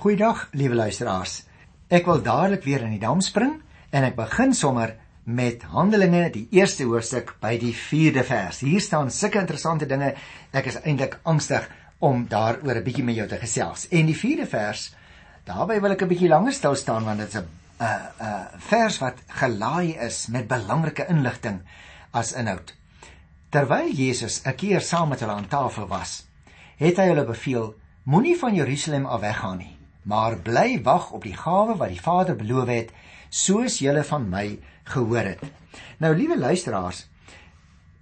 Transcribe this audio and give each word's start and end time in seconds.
Goeiedag, 0.00 0.46
liewe 0.56 0.78
luisteraars. 0.78 1.42
Ek 1.92 2.06
wil 2.08 2.22
dadelik 2.24 2.62
weer 2.64 2.80
in 2.86 2.94
die 2.94 3.02
dam 3.02 3.18
spring 3.20 3.58
en 3.92 4.04
ek 4.06 4.14
begin 4.16 4.54
sommer 4.56 4.94
met 5.28 5.66
Handelinge, 5.74 6.22
die 6.32 6.46
eerste 6.56 6.86
hoofstuk 6.88 7.34
by 7.42 7.50
die 7.60 7.74
4de 7.76 8.22
vers. 8.24 8.62
Hier 8.64 8.80
staan 8.80 9.10
sulke 9.12 9.42
interessante 9.42 9.84
dinge. 9.90 10.14
Ek 10.56 10.70
is 10.70 10.78
eintlik 10.80 11.18
angstig 11.28 11.66
om 12.00 12.22
daaroor 12.30 12.80
'n 12.80 12.84
bietjie 12.86 13.04
met 13.04 13.18
jou 13.18 13.26
te 13.28 13.36
gesels. 13.42 13.90
En 13.92 14.08
die 14.08 14.16
4de 14.16 14.46
vers, 14.48 14.86
daarby 15.44 15.76
wil 15.84 15.92
ek 15.92 16.02
'n 16.02 16.08
bietjie 16.08 16.30
langer 16.32 16.56
stil 16.56 16.76
staan 16.80 17.04
want 17.04 17.20
dit 17.20 17.28
is 17.28 17.36
'n 17.36 17.44
'n 17.44 17.84
uh, 17.84 18.00
uh, 18.20 18.44
vers 18.56 18.98
wat 18.98 19.20
gelaai 19.28 19.98
is 20.00 20.28
met 20.28 20.48
belangrike 20.48 21.06
inligting 21.08 21.60
as 22.12 22.32
inhoud. 22.32 22.72
Terwyl 23.50 23.92
Jesus 23.92 24.40
'n 24.46 24.56
keer 24.56 24.80
saam 24.80 25.08
met 25.08 25.20
hulle 25.20 25.36
aan 25.36 25.48
tafel 25.48 25.86
was, 25.86 26.24
het 26.78 26.96
hy 26.96 27.06
hulle 27.12 27.24
beveel: 27.24 27.74
Moenie 28.04 28.38
van 28.38 28.54
Jerusalem 28.54 29.04
af 29.06 29.20
weggaan 29.20 29.58
nie 29.58 29.79
maar 30.02 30.38
bly 30.38 30.80
wag 30.82 31.10
op 31.12 31.24
die 31.24 31.36
gawe 31.36 31.76
wat 31.76 31.92
die 31.92 32.00
Vader 32.00 32.36
beloof 32.36 32.68
het, 32.68 32.92
soos 33.28 33.78
julle 33.78 34.04
van 34.04 34.28
my 34.28 34.58
gehoor 34.90 35.32
het. 35.34 35.42
Nou 35.98 36.14
liewe 36.16 36.38
luisteraars, 36.38 37.06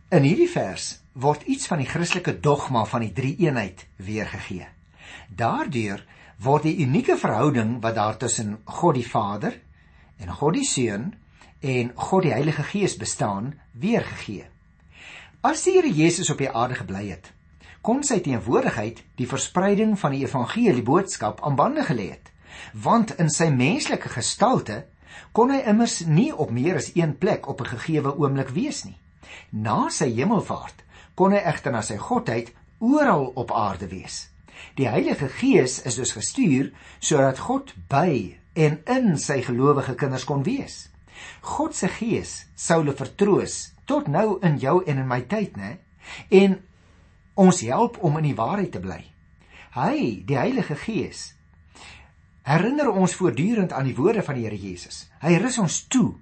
in 0.09 0.25
hierdie 0.25 0.51
vers 0.51 0.99
word 1.13 1.43
iets 1.51 1.67
van 1.69 1.83
die 1.83 1.89
Christelike 1.89 2.39
dogma 2.41 2.85
van 2.89 3.05
die 3.05 3.13
drie-eenheid 3.13 3.87
weergegee. 3.97 4.69
Daardeur 5.29 6.05
word 6.39 6.69
die 6.69 6.79
unieke 6.85 7.17
verhouding 7.19 7.79
wat 7.83 7.97
daar 7.99 8.17
tussen 8.17 8.59
God 8.65 8.95
die 8.95 9.09
Vader 9.09 9.59
en 10.19 10.31
God 10.33 10.55
die 10.55 10.67
Seun 10.67 11.11
en 11.61 11.91
God 11.95 12.23
die 12.23 12.33
Heilige 12.33 12.63
Gees 12.63 12.95
bestaan, 12.97 13.57
weergegee. 13.73 14.47
As 15.43 15.65
die 15.67 15.75
Here 15.75 15.91
Jesus 15.91 16.31
op 16.31 16.39
die 16.39 16.51
aarde 16.51 16.79
gebly 16.79 17.09
het, 17.11 17.33
kon 17.83 18.03
sy 18.05 18.19
teenwoordigheid 18.25 19.03
die 19.17 19.29
verspreiding 19.29 19.97
van 19.99 20.15
die 20.15 20.25
evangelie 20.25 20.83
boodskap 20.83 21.43
aan 21.43 21.57
bande 21.57 21.85
gelê 21.87 22.11
het. 22.11 22.33
Want 22.73 23.15
in 23.19 23.31
sy 23.31 23.51
menslike 23.55 24.09
gestalte 24.13 24.85
kon 25.33 25.53
hy 25.55 25.61
immers 25.71 26.01
nie 26.07 26.31
op 26.35 26.51
meer 26.51 26.81
as 26.81 26.91
een 26.95 27.17
plek 27.19 27.49
op 27.49 27.61
'n 27.61 27.75
gegeewe 27.75 28.17
oomblik 28.17 28.49
wees 28.49 28.85
nie. 28.85 28.99
Na 29.51 29.89
sy 29.89 30.11
hemelvaart 30.15 30.85
kon 31.15 31.33
hy 31.33 31.39
egter 31.39 31.73
na 31.73 31.83
sy 31.83 31.97
godheid 31.97 32.53
oral 32.79 33.33
op 33.35 33.53
aarde 33.53 33.89
wees. 33.89 34.29
Die 34.75 34.89
heilige 34.89 35.29
gees 35.29 35.83
is 35.83 35.95
dus 35.95 36.13
gestuur 36.13 36.73
sodat 36.99 37.39
god 37.39 37.75
by 37.89 38.39
en 38.53 38.81
in 38.87 39.19
sy 39.19 39.43
gelowige 39.43 39.95
kinders 39.95 40.25
kon 40.25 40.43
wees. 40.43 40.89
God 41.41 41.75
se 41.75 41.89
gees 41.89 42.47
sou 42.55 42.81
hulle 42.83 42.95
vertroos 42.97 43.73
tot 43.85 44.07
nou 44.07 44.39
in 44.43 44.59
jou 44.59 44.83
en 44.85 44.99
in 44.99 45.09
my 45.09 45.21
tyd 45.21 45.57
nê 45.57 45.77
en 46.31 46.59
ons 47.39 47.61
help 47.63 48.01
om 48.03 48.19
in 48.19 48.31
die 48.33 48.39
waarheid 48.39 48.73
te 48.75 48.83
bly. 48.83 49.03
Hy, 49.77 49.99
die 50.27 50.39
Heilige 50.39 50.75
Gees, 50.81 51.33
herinner 52.49 52.91
ons 52.91 53.15
voortdurend 53.19 53.75
aan 53.77 53.87
die 53.87 53.97
woorde 53.97 54.25
van 54.27 54.39
die 54.39 54.47
Here 54.49 54.59
Jesus. 54.59 55.05
Hy 55.23 55.37
rus 55.39 55.59
ons 55.63 55.83
toe 55.93 56.17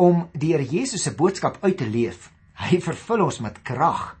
om 0.00 0.28
die 0.32 0.52
Here 0.52 0.66
Jesus 0.66 1.06
se 1.06 1.14
boodskap 1.16 1.58
uit 1.64 1.78
te 1.80 1.88
leef. 1.88 2.28
Hy 2.60 2.78
vervul 2.84 3.24
ons 3.24 3.40
met 3.42 3.62
krag. 3.66 4.12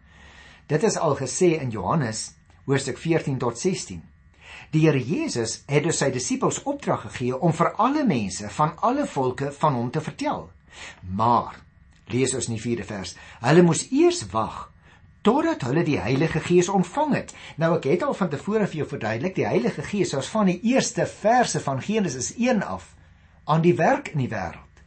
Dit 0.70 0.82
is 0.86 0.98
al 0.98 1.14
gesê 1.18 1.54
in 1.60 1.70
Johannes 1.74 2.30
hoofstuk 2.66 2.98
14 2.98 3.38
tot 3.42 3.58
16. 3.58 4.00
Die 4.74 4.86
Here 4.86 4.98
Jesus 4.98 5.60
het 5.70 5.84
dus 5.86 6.00
sy 6.02 6.10
disippels 6.14 6.62
opdrag 6.66 7.04
gegee 7.08 7.36
om 7.36 7.54
vir 7.54 7.72
alle 7.78 8.04
mense 8.06 8.50
van 8.56 8.74
alle 8.86 9.06
volke 9.06 9.52
van 9.60 9.78
hom 9.78 9.90
te 9.90 10.02
vertel. 10.02 10.48
Maar 11.02 11.60
lees 12.10 12.34
ons 12.34 12.50
in 12.50 12.56
die 12.56 12.62
4de 12.62 12.86
vers. 12.86 13.14
Hulle 13.44 13.66
moes 13.66 13.86
eers 13.90 14.24
wag 14.34 14.70
totdat 15.22 15.62
hulle 15.68 15.84
die 15.84 15.98
Heilige 16.00 16.40
Gees 16.40 16.68
ontvang 16.68 17.14
het. 17.14 17.34
Nou 17.60 17.74
ek 17.76 17.88
het 17.90 18.02
al 18.06 18.16
van 18.16 18.30
tevore 18.32 18.66
vir 18.66 18.82
jou 18.82 18.88
verduidelik, 18.88 19.34
die 19.36 19.46
Heilige 19.48 19.82
Gees 19.82 20.14
was 20.16 20.30
van 20.32 20.48
die 20.48 20.60
eerste 20.72 21.06
verse 21.06 21.60
van 21.60 21.82
Genesis 21.82 22.32
1 22.36 22.62
af 22.62 22.94
aan 23.44 23.64
die 23.64 23.76
werk 23.76 24.12
in 24.14 24.24
die 24.24 24.30
wêreld. 24.32 24.84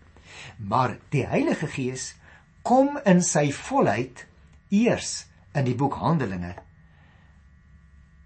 Maar 0.57 0.97
die 1.13 1.25
Heilige 1.27 1.67
Gees 1.67 2.13
kom 2.63 2.97
in 3.05 3.21
sy 3.21 3.51
volheid 3.51 4.25
eers 4.73 5.25
in 5.53 5.67
die 5.67 5.75
boek 5.77 5.99
Handelinge 6.01 6.55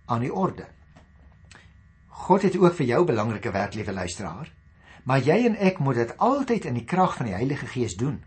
aan 0.08 0.24
die 0.24 0.34
orde. 0.34 0.68
God 2.28 2.46
het 2.48 2.56
ook 2.58 2.76
vir 2.78 2.88
jou 2.94 3.04
belangrike 3.06 3.52
werk, 3.52 3.76
liewe 3.76 3.94
luisteraar, 3.94 4.52
maar 5.04 5.20
jy 5.24 5.38
en 5.50 5.58
ek 5.60 5.80
moet 5.80 6.00
dit 6.02 6.14
altyd 6.18 6.66
in 6.66 6.80
die 6.80 6.88
krag 6.88 7.18
van 7.20 7.30
die 7.30 7.36
Heilige 7.36 7.68
Gees 7.72 7.96
doen. 8.00 8.22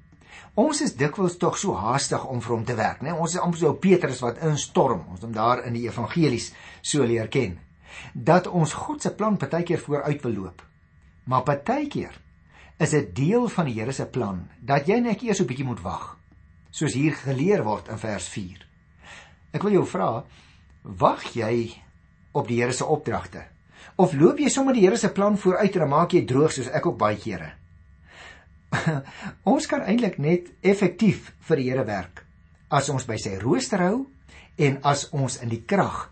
Ons 0.58 0.80
is 0.82 0.96
dikwels 0.98 1.36
tog 1.38 1.58
so 1.58 1.76
haastig 1.78 2.24
om 2.26 2.40
vir 2.42 2.54
hom 2.54 2.64
te 2.66 2.74
werk, 2.74 3.02
né? 3.02 3.12
Ons 3.14 3.36
is 3.36 3.42
amper 3.42 3.60
so 3.60 3.74
Petrus 3.74 4.22
wat 4.24 4.40
instorm, 4.46 5.04
ons 5.12 5.22
hom 5.22 5.32
daar 5.32 5.62
in 5.66 5.76
die 5.78 5.86
evangelies 5.86 6.50
so 6.82 7.06
leer 7.06 7.28
ken, 7.28 7.58
dat 8.14 8.46
ons 8.46 8.74
God 8.74 9.02
se 9.02 9.12
plan 9.14 9.38
partykeer 9.38 9.78
vooruit 9.78 10.22
wil 10.24 10.36
loop. 10.38 10.64
Maar 11.30 11.46
partykeer 11.46 12.16
is 12.80 12.96
dit 12.96 13.14
deel 13.14 13.46
van 13.48 13.68
die 13.68 13.76
Here 13.76 13.92
se 13.92 14.06
plan 14.06 14.48
dat 14.60 14.88
jy 14.88 15.00
net 15.00 15.22
eers 15.22 15.40
'n 15.40 15.46
bietjie 15.46 15.66
moet 15.66 15.82
wag, 15.82 16.16
soos 16.70 16.94
hier 16.94 17.14
geleer 17.14 17.62
word 17.64 17.88
in 17.88 17.98
vers 17.98 18.28
4. 18.28 18.66
Ek 19.52 19.62
wil 19.62 19.72
jou 19.72 19.86
vra, 19.86 20.24
wag 20.82 21.24
jy 21.34 21.74
op 22.32 22.48
die 22.48 22.60
Here 22.60 22.72
se 22.72 22.84
opdragte 22.84 23.44
of 23.96 24.14
loop 24.14 24.38
jy 24.38 24.48
sommer 24.48 24.74
die 24.74 24.82
Here 24.86 24.96
se 24.96 25.12
plan 25.12 25.36
vooruit 25.36 25.76
en 25.76 25.88
maak 25.88 26.12
jy 26.12 26.24
droog 26.24 26.52
soos 26.52 26.68
ek 26.68 26.86
ook 26.86 26.98
baie 26.98 27.16
kere? 27.16 27.59
ons 29.52 29.66
kan 29.66 29.82
eintlik 29.82 30.18
net 30.18 30.50
effektief 30.62 31.32
vir 31.48 31.56
die 31.56 31.70
Here 31.70 31.84
werk 31.86 32.24
as 32.70 32.88
ons 32.92 33.06
by 33.08 33.18
sy 33.18 33.34
rooster 33.42 33.82
hou 33.82 34.06
en 34.62 34.78
as 34.86 35.08
ons 35.16 35.40
in 35.42 35.50
die 35.50 35.62
krag 35.66 36.06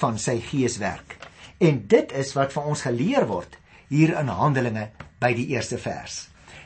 van 0.00 0.18
sy 0.18 0.38
gees 0.42 0.78
werk. 0.82 1.16
En 1.60 1.82
dit 1.90 2.12
is 2.16 2.32
wat 2.34 2.54
vir 2.54 2.66
ons 2.72 2.82
geleer 2.86 3.26
word 3.28 3.58
hier 3.90 4.14
in 4.18 4.30
Handelinge 4.32 4.88
by 5.22 5.32
die 5.36 5.50
eerste 5.54 5.78
vers. 5.78 6.24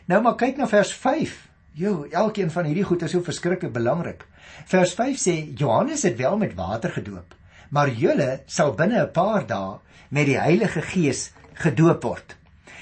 Nou 0.09 0.21
maar 0.25 0.39
kyk 0.41 0.61
na 0.61 0.69
vers 0.71 0.93
5. 0.97 1.35
Jo, 1.75 2.05
elkeen 2.07 2.53
van 2.55 2.69
hierdie 2.69 2.87
goed 2.87 3.03
is 3.03 3.15
so 3.17 3.25
verskriklik 3.25 3.73
belangrik. 3.75 4.23
Vers 4.71 4.95
5 4.95 5.19
sê 5.19 5.35
Johannes 5.59 6.05
het 6.07 6.17
wel 6.21 6.37
met 6.39 6.55
water 6.55 6.93
gedoop, 6.95 7.35
maar 7.75 7.91
julle 7.91 8.45
sal 8.47 8.77
binne 8.79 9.03
'n 9.03 9.13
paar 9.13 9.47
dae 9.47 9.81
met 10.11 10.27
die 10.27 10.39
Heilige 10.39 10.83
Gees 10.83 11.33
gedoop 11.55 12.03
word. 12.03 12.37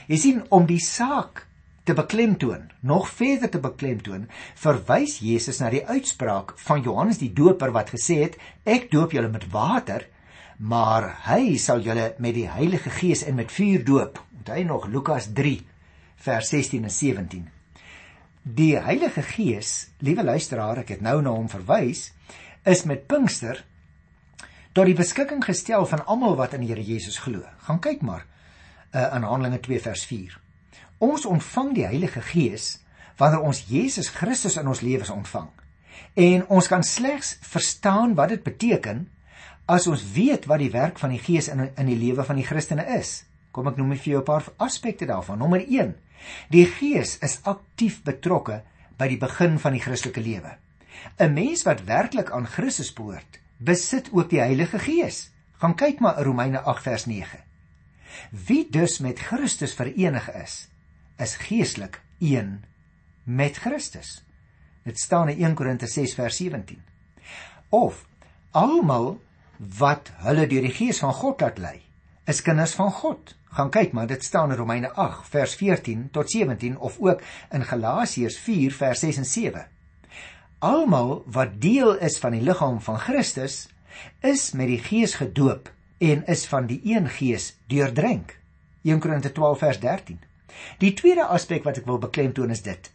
Jy 0.08 0.16
sien 0.16 0.42
om 0.50 0.66
die 0.66 0.80
saak 0.80 1.46
te 1.84 1.94
beklemtoon, 1.94 2.70
nog 2.80 3.08
verder 3.10 3.50
te 3.50 3.58
beklemtoon, 3.58 4.28
verwys 4.54 5.18
Jesus 5.18 5.58
na 5.58 5.70
die 5.72 5.82
uitspraak 5.86 6.54
van 6.62 6.82
Johannes 6.84 7.18
die 7.18 7.32
Doper 7.34 7.72
wat 7.74 7.90
gesê 7.90 8.20
het: 8.22 8.36
"Ek 8.64 8.90
doop 8.90 9.12
julle 9.12 9.28
met 9.28 9.48
water, 9.50 10.06
maar 10.58 11.08
hy 11.26 11.56
sal 11.58 11.80
julle 11.80 12.14
met 12.18 12.34
die 12.34 12.48
Heilige 12.48 12.90
Gees 12.90 13.24
en 13.24 13.34
met 13.34 13.52
vuur 13.52 13.84
doop." 13.84 14.22
Onthou 14.38 14.64
nog 14.64 14.86
Lukas 14.86 15.32
3 15.34 15.60
vers 16.16 16.48
16 16.48 16.84
en 16.84 16.90
17. 16.90 17.50
Die 18.42 18.76
Heilige 18.78 19.22
Gees, 19.22 19.90
liewe 19.98 20.22
luisteraar, 20.22 20.78
ek 20.82 20.88
het 20.88 21.00
nou 21.00 21.20
na 21.22 21.30
hom 21.30 21.48
verwys, 21.48 22.12
is 22.64 22.84
met 22.84 23.06
Pinkster 23.06 23.64
tot 24.72 24.86
die 24.86 24.96
beskikking 24.98 25.44
gestel 25.44 25.86
van 25.86 26.06
almal 26.06 26.36
wat 26.36 26.54
in 26.54 26.64
die 26.64 26.70
Here 26.72 26.82
Jesus 26.82 27.18
glo. 27.18 27.42
Gaan 27.66 27.78
kyk 27.78 28.02
maar 28.02 28.24
uh, 28.94 29.14
in 29.14 29.22
Handelinge 29.22 29.60
2 29.60 29.80
vers 29.80 30.06
4. 30.06 30.41
Ons 31.02 31.26
ontvang 31.26 31.72
die 31.74 31.86
Heilige 31.86 32.22
Gees 32.22 32.76
wanneer 33.18 33.42
ons 33.42 33.64
Jesus 33.66 34.12
Christus 34.14 34.56
in 34.60 34.68
ons 34.70 34.84
lewens 34.86 35.10
ontvang. 35.10 35.48
En 36.14 36.44
ons 36.46 36.68
kan 36.70 36.84
slegs 36.86 37.34
verstaan 37.42 38.14
wat 38.14 38.30
dit 38.36 38.44
beteken 38.46 39.08
as 39.66 39.88
ons 39.90 40.04
weet 40.14 40.46
wat 40.50 40.62
die 40.62 40.70
werk 40.70 41.00
van 41.02 41.10
die 41.14 41.20
Gees 41.22 41.48
in 41.50 41.64
in 41.66 41.90
die 41.90 41.98
lewe 41.98 42.24
van 42.26 42.38
die 42.38 42.46
Christene 42.46 42.86
is. 42.98 43.24
Kom 43.50 43.66
ek 43.68 43.76
noem 43.76 43.96
vir 43.96 44.12
jou 44.12 44.20
'n 44.20 44.30
paar 44.30 44.46
aspekte 44.56 45.06
daarvan. 45.06 45.38
Nommer 45.38 45.60
1. 45.66 45.94
Die 46.50 46.66
Gees 46.66 47.18
is 47.18 47.40
aktief 47.42 48.02
betrokke 48.02 48.62
by 48.96 49.08
die 49.08 49.18
begin 49.18 49.58
van 49.58 49.72
die 49.72 49.82
Christelike 49.82 50.20
lewe. 50.20 50.56
'n 51.18 51.34
Mens 51.34 51.62
wat 51.62 51.84
werklik 51.84 52.30
aan 52.30 52.46
Christus 52.46 52.92
behoort, 52.92 53.40
besit 53.58 54.08
ook 54.12 54.30
die 54.30 54.40
Heilige 54.40 54.78
Gees. 54.78 55.30
Gaan 55.58 55.74
kyk 55.74 56.00
maar 56.00 56.18
in 56.18 56.24
Romeine 56.24 56.60
8 56.60 56.82
vers 56.82 57.06
9. 57.06 57.38
Wie 58.30 58.66
dus 58.70 58.98
met 58.98 59.18
Christus 59.18 59.74
verenig 59.74 60.30
is, 60.32 60.71
is 61.22 61.36
geestelik 61.36 62.00
een 62.18 62.64
met 63.22 63.56
Christus. 63.56 64.24
Dit 64.82 64.98
staan 64.98 65.28
in 65.28 65.44
1 65.44 65.54
Korinte 65.54 65.86
6 65.86 66.14
vers 66.14 66.36
17. 66.36 66.82
Of 67.68 68.06
almal 68.50 69.20
wat 69.78 70.10
hulle 70.26 70.46
deur 70.46 70.66
die 70.66 70.74
gees 70.74 70.98
van 70.98 71.14
God 71.14 71.40
laat 71.40 71.58
lei, 71.62 71.78
is 72.26 72.42
kinders 72.42 72.74
van 72.74 72.90
God. 72.92 73.36
Gaan 73.52 73.70
kyk 73.70 73.92
maar, 73.92 74.06
dit 74.06 74.24
staan 74.24 74.50
in 74.50 74.58
Romeine 74.58 74.90
8 74.90 75.28
vers 75.28 75.54
14 75.60 76.08
tot 76.10 76.30
17 76.30 76.78
of 76.78 76.98
ook 77.00 77.22
in 77.50 77.64
Galasiërs 77.64 78.38
4 78.38 78.72
vers 78.72 79.04
6 79.04 79.16
en 79.22 79.28
7. 79.28 79.66
Almal 80.58 81.22
wat 81.26 81.60
deel 81.60 81.94
is 81.98 82.18
van 82.18 82.34
die 82.34 82.42
liggaam 82.42 82.80
van 82.80 82.98
Christus, 82.98 83.68
is 84.20 84.52
met 84.52 84.66
die 84.66 84.80
gees 84.82 85.14
gedoop 85.20 85.70
en 85.98 86.26
is 86.26 86.46
van 86.46 86.66
die 86.66 86.80
een 86.84 87.08
gees 87.08 87.52
deurdrink. 87.66 88.38
1 88.82 88.98
Korinte 88.98 89.32
12 89.32 89.58
vers 89.58 89.80
13. 89.80 90.18
Die 90.78 90.94
tweede 90.94 91.26
aspek 91.26 91.64
wat 91.64 91.78
ek 91.78 91.86
wil 91.86 91.98
beklemtoon 92.02 92.50
is 92.50 92.62
dit: 92.62 92.90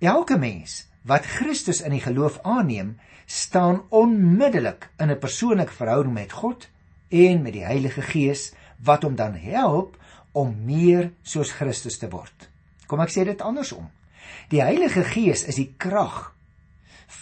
Elke 0.00 0.38
mens 0.38 0.82
wat 1.02 1.26
Christus 1.26 1.80
in 1.82 1.96
die 1.96 2.02
geloof 2.02 2.38
aanneem, 2.46 2.98
staan 3.26 3.82
onmiddellik 3.90 4.90
in 4.98 5.10
'n 5.10 5.18
persoonlike 5.18 5.72
verhouding 5.72 6.14
met 6.14 6.32
God 6.32 6.68
en 7.08 7.42
met 7.42 7.52
die 7.52 7.64
Heilige 7.64 8.02
Gees 8.02 8.52
wat 8.84 9.02
hom 9.02 9.14
dan 9.16 9.34
help 9.34 9.96
om 10.32 10.64
meer 10.64 11.12
soos 11.22 11.52
Christus 11.52 11.98
te 11.98 12.08
word. 12.10 12.48
Kom 12.86 13.00
ek 13.00 13.10
sê 13.10 13.24
dit 13.24 13.40
andersom. 13.40 13.90
Die 14.48 14.62
Heilige 14.62 15.04
Gees 15.04 15.44
is 15.44 15.56
die 15.56 15.74
krag 15.78 16.34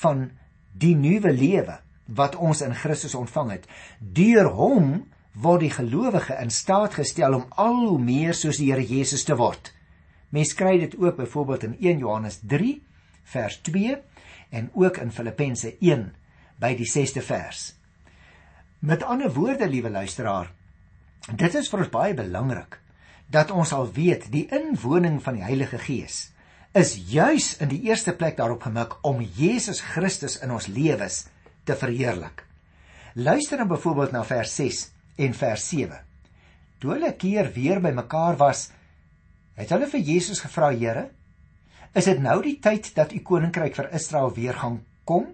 van 0.00 0.30
die 0.72 0.94
nuwe 0.94 1.32
lewe 1.32 1.80
wat 2.06 2.36
ons 2.36 2.60
in 2.60 2.74
Christus 2.74 3.14
ontvang 3.14 3.50
het. 3.50 3.66
Deur 4.00 4.50
hom 4.54 5.10
word 5.32 5.60
die 5.60 5.74
gelowige 5.74 6.34
in 6.42 6.50
staat 6.50 6.94
gestel 6.98 7.34
om 7.34 7.46
al 7.56 7.86
hoe 7.88 7.98
meer 7.98 8.34
soos 8.34 8.58
die 8.58 8.70
Here 8.72 8.86
Jesus 8.86 9.24
te 9.24 9.36
word. 9.36 9.72
Mens 10.30 10.54
kry 10.54 10.78
dit 10.78 10.96
ook 10.98 11.16
byvoorbeeld 11.16 11.66
in 11.68 11.76
1 11.80 11.98
Johannes 11.98 12.40
3 12.46 12.78
vers 13.30 13.60
2 13.66 13.96
en 14.50 14.70
ook 14.74 14.96
in 14.96 15.12
Filippense 15.12 15.76
1 15.78 16.06
by 16.60 16.74
die 16.78 16.88
6ste 16.88 17.22
vers. 17.24 17.74
Met 18.78 19.02
ander 19.02 19.32
woorde, 19.32 19.68
liewe 19.68 19.90
luisteraar, 19.90 20.52
dit 21.36 21.54
is 21.54 21.68
vir 21.68 21.84
ons 21.84 21.92
baie 21.92 22.14
belangrik 22.16 22.78
dat 23.30 23.50
ons 23.54 23.72
al 23.72 23.90
weet 23.94 24.30
die 24.32 24.46
inwoning 24.50 25.20
van 25.22 25.38
die 25.38 25.46
Heilige 25.46 25.78
Gees 25.78 26.30
is 26.78 26.94
juis 27.10 27.56
in 27.62 27.70
die 27.70 27.80
eerste 27.88 28.14
plek 28.14 28.36
daarop 28.38 28.62
gemik 28.62 28.94
om 29.06 29.22
Jesus 29.22 29.80
Christus 29.82 30.38
in 30.38 30.52
ons 30.54 30.68
lewens 30.70 31.24
te 31.66 31.74
verheerlik. 31.74 32.44
Luister 33.18 33.58
dan 33.58 33.68
byvoorbeeld 33.70 34.12
na 34.14 34.22
vers 34.24 34.54
6 34.54 34.84
en 35.18 35.34
vers 35.34 35.64
7. 35.68 35.98
Toe 36.78 36.92
hulle 36.94 37.10
keer 37.18 37.50
weer 37.54 37.82
by 37.82 37.90
mekaar 37.94 38.38
was, 38.38 38.68
het 39.62 39.72
hulle 39.74 39.88
vir 39.90 40.00
Jesus 40.00 40.40
gevra: 40.40 40.70
"Here, 40.70 41.10
is 41.94 42.04
dit 42.04 42.18
nou 42.18 42.42
die 42.42 42.58
tyd 42.60 42.94
dat 42.94 43.12
u 43.12 43.20
koninkryk 43.20 43.74
vir 43.76 43.92
Israel 43.94 44.34
weer 44.34 44.54
gaan 44.54 44.84
kom?" 45.04 45.26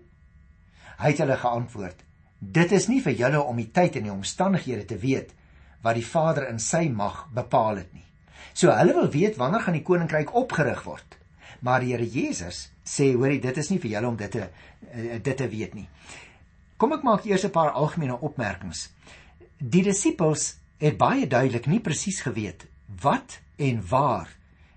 Hy 0.98 1.10
het 1.12 1.18
hulle 1.18 1.36
geantwoord: 1.36 2.04
"Dit 2.38 2.72
is 2.72 2.88
nie 2.88 3.02
vir 3.02 3.12
julle 3.12 3.42
om 3.42 3.56
die 3.56 3.70
tyd 3.70 3.96
en 3.96 4.02
die 4.02 4.12
omstandighede 4.12 4.84
te 4.84 4.98
weet 4.98 5.34
wat 5.82 5.94
die 5.94 6.06
Vader 6.06 6.48
in 6.48 6.58
sy 6.58 6.88
mag 6.88 7.28
bepaal 7.34 7.76
het 7.76 7.92
nie. 7.92 8.04
So 8.54 8.70
hulle 8.70 8.94
wil 8.94 9.10
weet 9.10 9.36
wanneer 9.36 9.60
gaan 9.60 9.78
die 9.78 9.86
koninkryk 9.86 10.34
opgerig 10.34 10.84
word?" 10.84 11.16
Maar 11.60 11.80
die 11.80 11.92
Here 11.92 12.06
Jesus 12.06 12.70
sê, 12.84 13.14
hoorie, 13.14 13.40
dit 13.40 13.56
is 13.56 13.70
nie 13.70 13.78
vir 13.80 13.90
julle 13.90 14.08
om 14.08 14.16
dit 14.16 14.30
te 14.30 14.44
uh, 14.44 15.18
dit 15.22 15.36
te 15.36 15.48
weet 15.48 15.74
nie. 15.74 15.88
Kom 16.76 16.92
ek 16.92 17.02
maak 17.02 17.24
eers 17.24 17.44
'n 17.44 17.50
paar 17.50 17.70
algemene 17.70 18.20
opmerkings. 18.20 18.90
Die 19.58 19.82
disippels 19.82 20.56
het 20.78 20.98
baie 20.98 21.26
duidelik 21.26 21.66
nie 21.66 21.80
presies 21.80 22.20
geweet 22.20 22.66
wat 23.02 23.38
en 23.56 23.82
waar 23.88 24.28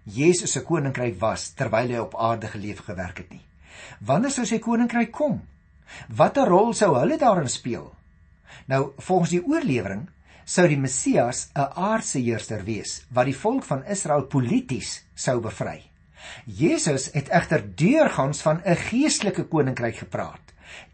Jesus 0.04 0.52
se 0.52 0.64
koninkryk 0.66 1.20
was 1.20 1.52
terwyl 1.54 1.92
hy 1.94 2.02
op 2.02 2.16
aarde 2.18 2.48
geleef 2.48 2.82
gewerk 2.88 3.18
het 3.18 3.30
nie. 3.30 3.46
Wanneer 4.00 4.34
sou 4.34 4.46
sy 4.48 4.60
koninkryk 4.64 5.12
kom? 5.12 5.42
Watter 6.08 6.50
rol 6.50 6.74
sou 6.74 6.96
hulle 6.98 7.18
daarin 7.18 7.50
speel? 7.50 7.92
Nou, 8.70 8.92
volgens 8.98 9.36
die 9.36 9.44
oorlewering 9.46 10.08
sou 10.50 10.66
die 10.68 10.80
Messias 10.82 11.50
'n 11.54 11.70
aardse 11.76 12.20
heerser 12.20 12.64
wees 12.66 13.06
wat 13.14 13.26
die 13.26 13.38
volk 13.38 13.64
van 13.64 13.86
Israel 13.86 14.26
polities 14.26 15.04
sou 15.16 15.40
bevry. 15.40 15.84
Jesus 16.46 17.10
het 17.14 17.30
egter 17.30 17.64
deurgangs 17.76 18.42
van 18.42 18.62
'n 18.66 18.76
geestelike 18.76 19.44
koninkryk 19.44 19.96
gepraat. 19.96 20.42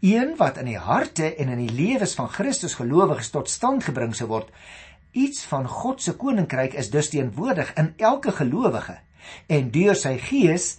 Een 0.00 0.36
wat 0.36 0.56
in 0.56 0.64
die 0.64 0.78
harte 0.78 1.34
en 1.34 1.48
in 1.48 1.66
die 1.66 1.72
lewens 1.72 2.14
van 2.14 2.28
Christus 2.28 2.74
gelowiges 2.74 3.30
tot 3.30 3.50
stand 3.50 3.84
gebring 3.84 4.14
sou 4.14 4.28
word. 4.28 4.50
Iets 5.16 5.46
van 5.48 5.64
God 5.64 6.02
se 6.04 6.12
koninkryk 6.20 6.74
is 6.76 6.90
dus 6.92 7.08
teenwoordig 7.08 7.70
in 7.80 7.94
elke 7.96 8.34
gelowige 8.36 8.98
en 9.48 9.70
deur 9.72 9.96
sy 9.96 10.18
gees 10.20 10.74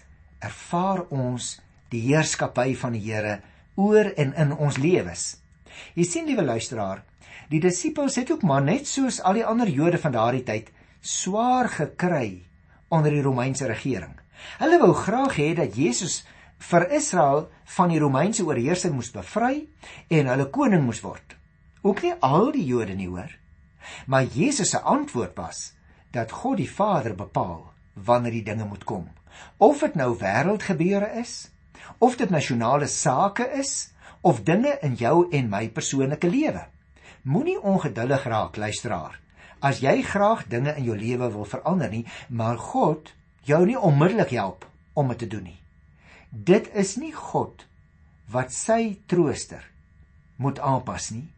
ervaar 0.45 1.07
ons 1.09 1.55
die 1.89 2.03
heerskappy 2.05 2.75
van 2.77 2.93
die 2.93 3.01
Here 3.01 3.39
oor 3.81 4.11
en 4.13 4.35
in 4.37 4.53
ons 4.53 4.77
lewens. 4.77 5.23
Jy 5.97 6.05
sien 6.05 6.29
liewe 6.29 6.45
luisteraar, 6.45 7.01
die 7.49 7.61
disippels 7.63 8.19
het 8.21 8.29
ook 8.31 8.45
maar 8.45 8.61
net 8.61 8.85
soos 8.85 9.17
al 9.25 9.39
die 9.39 9.45
ander 9.45 9.71
Jode 9.73 9.97
van 10.05 10.13
daardie 10.13 10.45
tyd 10.45 10.69
swaar 11.01 11.71
gekry 11.73 12.45
onder 12.93 13.13
die 13.13 13.25
Romeinse 13.25 13.65
regering. 13.65 14.13
Hulle 14.61 14.77
wou 14.83 14.93
graag 14.93 15.33
hê 15.41 15.49
dat 15.57 15.73
Jesus 15.73 16.21
vir 16.69 16.87
Israel 16.93 17.47
van 17.77 17.89
die 17.89 17.99
Romeinse 18.05 18.45
oorheersing 18.45 18.93
moes 18.93 19.09
bevry 19.17 19.65
en 20.13 20.29
hulle 20.29 20.49
koning 20.53 20.85
moes 20.85 21.01
word. 21.01 21.37
Ook 21.81 22.05
nie 22.05 22.13
al 22.21 22.51
die 22.53 22.69
Jode 22.69 22.93
nie 22.93 23.09
hoor. 23.09 23.33
Maar 24.05 24.23
Jesus 24.23 24.69
se 24.69 24.79
antwoord 24.79 25.35
was 25.35 25.73
dat 26.11 26.31
God 26.31 26.57
die 26.57 26.71
Vader 26.71 27.15
bepaal 27.15 27.73
wanneer 27.93 28.31
die 28.31 28.43
dinge 28.43 28.65
moet 28.65 28.83
kom. 28.83 29.07
Of 29.57 29.79
dit 29.79 29.95
nou 29.95 30.15
wêreldgebeure 30.17 31.11
is, 31.19 31.49
of 31.97 32.17
dit 32.17 32.29
nasionale 32.29 32.87
sake 32.87 33.45
is, 33.57 33.91
of 34.21 34.43
dinge 34.43 34.77
in 34.81 34.97
jou 34.97 35.27
en 35.31 35.49
my 35.49 35.67
persoonlike 35.69 36.29
lewe. 36.29 36.65
Moenie 37.21 37.59
ongeduldig 37.61 38.23
raak, 38.23 38.57
luisteraar. 38.57 39.19
As 39.59 39.81
jy 39.81 40.01
graag 40.05 40.45
dinge 40.47 40.75
in 40.77 40.85
jou 40.85 40.97
lewe 40.97 41.31
wil 41.33 41.45
verander 41.45 41.89
nie, 41.91 42.05
maar 42.29 42.57
God 42.57 43.13
jou 43.47 43.63
nie 43.65 43.77
onmiddellik 43.79 44.33
help 44.37 44.67
om 44.93 45.09
dit 45.13 45.23
te 45.23 45.29
doen 45.31 45.47
nie. 45.49 45.59
Dit 46.29 46.69
is 46.75 46.95
nie 46.99 47.13
God 47.15 47.65
wat 48.31 48.53
sy 48.53 48.99
trooster 49.07 49.63
moet 50.37 50.59
aanpas 50.59 51.09
nie, 51.15 51.29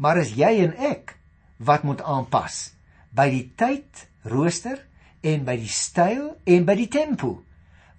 maar 0.00 0.18
is 0.18 0.32
jy 0.34 0.50
en 0.64 0.72
ek 0.90 1.14
wat 1.60 1.84
moet 1.84 2.02
aanpas 2.02 2.70
by 3.10 3.28
die 3.32 3.46
tyd 3.58 4.06
rooster 4.32 4.78
en 5.26 5.44
by 5.44 5.56
die 5.60 5.70
styl 5.70 6.30
en 6.48 6.64
by 6.64 6.76
die 6.78 6.88
tempo 6.88 7.40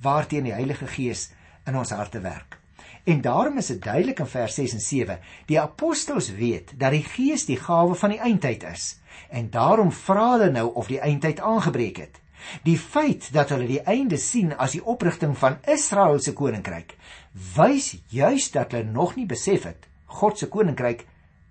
waarteen 0.01 0.47
die 0.49 0.55
Heilige 0.55 0.87
Gees 0.89 1.27
in 1.69 1.77
ons 1.77 1.93
harte 1.93 2.23
werk. 2.23 2.57
En 3.05 3.21
daarom 3.21 3.57
is 3.57 3.69
dit 3.73 3.81
duidelik 3.81 4.21
in 4.21 4.29
vers 4.29 4.55
6 4.55 4.73
en 4.77 4.81
7, 4.81 5.19
die 5.49 5.59
apostels 5.61 6.31
weet 6.37 6.73
dat 6.77 6.93
die 6.93 7.05
Gees 7.05 7.45
die 7.45 7.57
gawe 7.57 7.95
van 7.97 8.13
die 8.13 8.21
eindtyd 8.21 8.65
is 8.69 8.87
en 9.29 9.49
daarom 9.53 9.91
vra 9.93 10.31
hulle 10.35 10.49
nou 10.53 10.67
of 10.77 10.89
die 10.89 10.99
eindtyd 11.01 11.39
aangebreek 11.39 12.01
het. 12.01 12.19
Die 12.65 12.77
feit 12.77 13.29
dat 13.33 13.53
hulle 13.53 13.67
die 13.69 13.81
einde 13.85 14.17
sien 14.17 14.53
as 14.57 14.73
die 14.73 14.83
oprigting 14.85 15.35
van 15.37 15.59
Israel 15.69 16.19
se 16.19 16.33
koninkryk, 16.33 16.95
wys 17.55 17.93
juis 18.09 18.49
dat 18.53 18.73
hulle 18.73 18.89
nog 18.89 19.15
nie 19.15 19.27
besef 19.29 19.69
het 19.69 19.85
God 20.11 20.37
se 20.37 20.49
koninkryk 20.51 21.05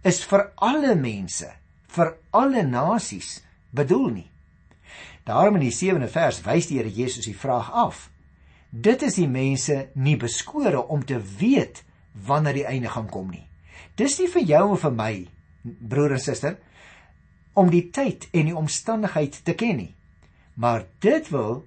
is 0.05 0.21
vir 0.29 0.51
alle 0.57 0.95
mense, 0.97 1.49
vir 1.95 2.15
alle 2.31 2.63
nasies 2.67 3.41
bedoel 3.75 4.09
nie. 4.15 4.29
Daarom 5.27 5.59
in 5.61 5.67
die 5.69 5.75
7de 5.75 6.09
vers 6.11 6.41
wys 6.47 6.71
die 6.71 6.81
Here 6.81 6.91
Jesus 6.91 7.27
die 7.29 7.37
vraag 7.37 7.71
af. 7.71 8.09
Dit 8.71 9.03
is 9.03 9.19
die 9.19 9.29
mense 9.29 9.91
nie 9.95 10.17
beskore 10.17 10.87
om 10.87 11.05
te 11.05 11.21
weet 11.39 11.83
wanneer 12.27 12.55
die 12.55 12.67
einde 12.67 12.91
gaan 12.91 13.11
kom 13.11 13.31
nie. 13.31 13.47
Dis 13.99 14.19
nie 14.19 14.31
vir 14.31 14.47
jou 14.47 14.65
of 14.75 14.85
vir 14.87 14.95
my, 14.95 15.15
broer 15.63 16.17
en 16.17 16.23
suster, 16.23 16.59
om 17.55 17.71
die 17.71 17.89
tyd 17.91 18.29
en 18.33 18.49
die 18.49 18.57
omstandigheid 18.57 19.43
te 19.45 19.55
ken 19.59 19.83
nie 19.83 19.95
maar 20.61 20.85
dit 20.99 21.29
wil 21.29 21.67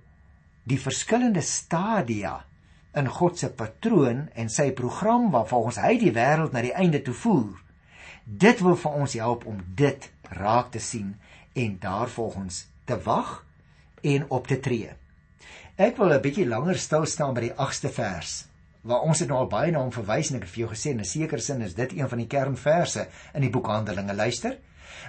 die 0.70 0.80
verskillende 0.80 1.42
stadia 1.42 2.44
in 2.94 3.10
God 3.10 3.40
se 3.42 3.50
patroon 3.50 4.28
en 4.38 4.52
sy 4.54 4.70
program 4.78 5.32
waar 5.34 5.48
volgens 5.50 5.80
hy 5.82 5.96
die 5.98 6.14
wêreld 6.14 6.54
na 6.54 6.62
die 6.62 6.76
einde 6.78 7.02
toe 7.02 7.16
voer. 7.18 7.58
Dit 8.24 8.62
wil 8.62 8.78
vir 8.78 9.00
ons 9.02 9.16
help 9.18 9.48
om 9.50 9.58
dit 9.76 10.06
raak 10.30 10.72
te 10.72 10.80
sien 10.80 11.16
en 11.54 11.78
daarvolgens 11.80 12.68
te 12.86 12.98
wag 13.04 13.46
en 14.02 14.30
op 14.30 14.48
te 14.48 14.60
tree. 14.60 14.90
Ek 15.76 15.98
wil 15.98 16.14
'n 16.14 16.22
bietjie 16.22 16.48
langer 16.48 16.78
stil 16.78 17.06
staan 17.06 17.34
by 17.34 17.42
die 17.42 17.56
8ste 17.58 17.90
vers 17.90 18.48
waar 18.84 19.02
ons 19.02 19.20
het 19.20 19.30
nou 19.30 19.40
al 19.40 19.48
baie 19.48 19.72
na 19.72 19.80
hom 19.80 19.92
verwys 19.92 20.30
en 20.30 20.36
ek 20.36 20.42
het 20.42 20.52
vir 20.52 20.60
jou 20.60 20.70
gesê 20.70 20.92
in 20.92 21.00
'n 21.00 21.06
sekere 21.06 21.42
sin 21.42 21.62
is 21.62 21.74
dit 21.74 21.92
een 21.94 22.10
van 22.10 22.18
die 22.18 22.28
kernverse 22.28 23.08
in 23.34 23.42
die 23.42 23.50
boek 23.50 23.68
Handelinge 23.68 24.14
luister. 24.14 24.58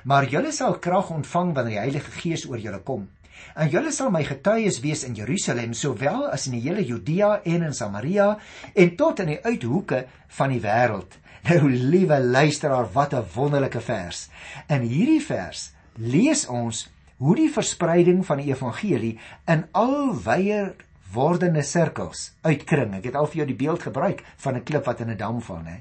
Maar 0.04 0.24
julle 0.24 0.52
sal 0.52 0.78
krag 0.78 1.10
ontvang 1.10 1.54
wanneer 1.54 1.70
die 1.70 1.78
Heilige 1.78 2.10
Gees 2.10 2.46
oor 2.46 2.58
julle 2.58 2.78
kom 2.78 3.08
En 3.54 3.70
julle 3.70 3.92
sal 3.94 4.10
my 4.14 4.22
getuies 4.26 4.80
wees 4.82 5.04
in 5.06 5.14
Jerusalem 5.18 5.74
sowel 5.78 6.26
as 6.34 6.48
in 6.48 6.56
die 6.56 6.64
hele 6.66 6.84
Judea 6.86 7.36
en 7.46 7.66
in 7.68 7.76
Samaria 7.76 8.32
en 8.74 8.94
tot 8.98 9.22
in 9.22 9.34
die 9.34 9.40
uithoeke 9.44 10.04
van 10.38 10.54
die 10.54 10.62
wêreld. 10.64 11.18
Nou 11.44 11.68
liewe 11.70 12.20
luisteraar, 12.24 12.86
wat 12.92 13.12
'n 13.12 13.24
wonderlike 13.34 13.80
vers. 13.80 14.28
In 14.66 14.80
hierdie 14.80 15.20
vers 15.20 15.72
lees 15.94 16.46
ons 16.46 16.90
hoe 17.16 17.34
die 17.36 17.50
verspreiding 17.52 18.26
van 18.26 18.36
die 18.36 18.48
evangelie 18.48 19.18
in 19.44 19.66
al 19.72 20.14
wyeer 20.24 20.74
wordende 21.12 21.62
sirkels 21.62 22.32
uitkring. 22.40 22.94
Ek 22.94 23.04
het 23.04 23.14
al 23.14 23.26
vir 23.26 23.36
jou 23.36 23.46
die 23.46 23.60
beeld 23.66 23.82
gebruik 23.82 24.24
van 24.36 24.54
'n 24.54 24.62
klip 24.62 24.84
wat 24.84 25.00
in 25.00 25.10
'n 25.10 25.16
dam 25.16 25.42
val, 25.42 25.64
hè. 25.64 25.80